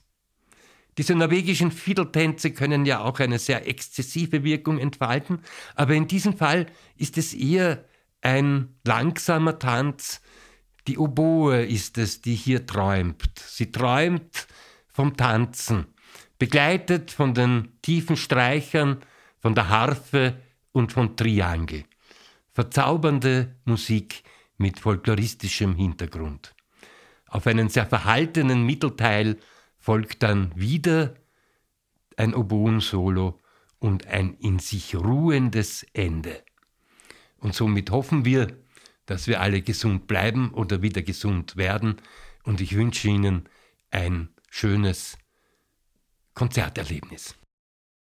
Diese 0.97 1.15
norwegischen 1.15 1.71
Fiedeltänze 1.71 2.51
können 2.51 2.85
ja 2.85 3.01
auch 3.01 3.19
eine 3.19 3.39
sehr 3.39 3.67
exzessive 3.67 4.43
Wirkung 4.43 4.79
entfalten, 4.79 5.39
aber 5.75 5.93
in 5.93 6.07
diesem 6.07 6.37
Fall 6.37 6.67
ist 6.95 7.17
es 7.17 7.33
eher 7.33 7.83
ein 8.21 8.75
langsamer 8.85 9.59
Tanz. 9.59 10.21
Die 10.87 10.97
Oboe 10.97 11.65
ist 11.65 11.97
es, 11.97 12.21
die 12.21 12.35
hier 12.35 12.65
träumt. 12.65 13.39
Sie 13.39 13.71
träumt 13.71 14.47
vom 14.87 15.17
Tanzen, 15.17 15.85
begleitet 16.39 17.11
von 17.11 17.33
den 17.33 17.73
tiefen 17.81 18.15
Streichern, 18.15 18.99
von 19.39 19.53
der 19.53 19.69
Harfe 19.69 20.39
und 20.71 20.93
von 20.93 21.17
Triangel. 21.17 21.83
Verzaubernde 22.53 23.55
Musik, 23.65 24.23
mit 24.57 24.79
folkloristischem 24.79 25.75
Hintergrund. 25.75 26.55
Auf 27.27 27.47
einen 27.47 27.69
sehr 27.69 27.85
verhaltenen 27.85 28.65
Mittelteil 28.65 29.37
folgt 29.85 30.23
dann 30.23 30.51
wieder 30.55 31.13
ein 32.17 32.33
Oboen-Solo 32.33 33.39
und 33.77 34.07
ein 34.07 34.33
in 34.39 34.57
sich 34.57 34.95
ruhendes 34.95 35.85
Ende. 35.93 36.43
Und 37.37 37.53
somit 37.53 37.91
hoffen 37.91 38.25
wir, 38.25 38.47
dass 39.05 39.27
wir 39.27 39.41
alle 39.41 39.61
gesund 39.61 40.07
bleiben 40.07 40.49
oder 40.55 40.81
wieder 40.81 41.03
gesund 41.03 41.55
werden. 41.55 41.97
Und 42.45 42.61
ich 42.61 42.75
wünsche 42.75 43.09
Ihnen 43.09 43.47
ein 43.91 44.29
schönes 44.49 45.19
Konzerterlebnis. 46.33 47.35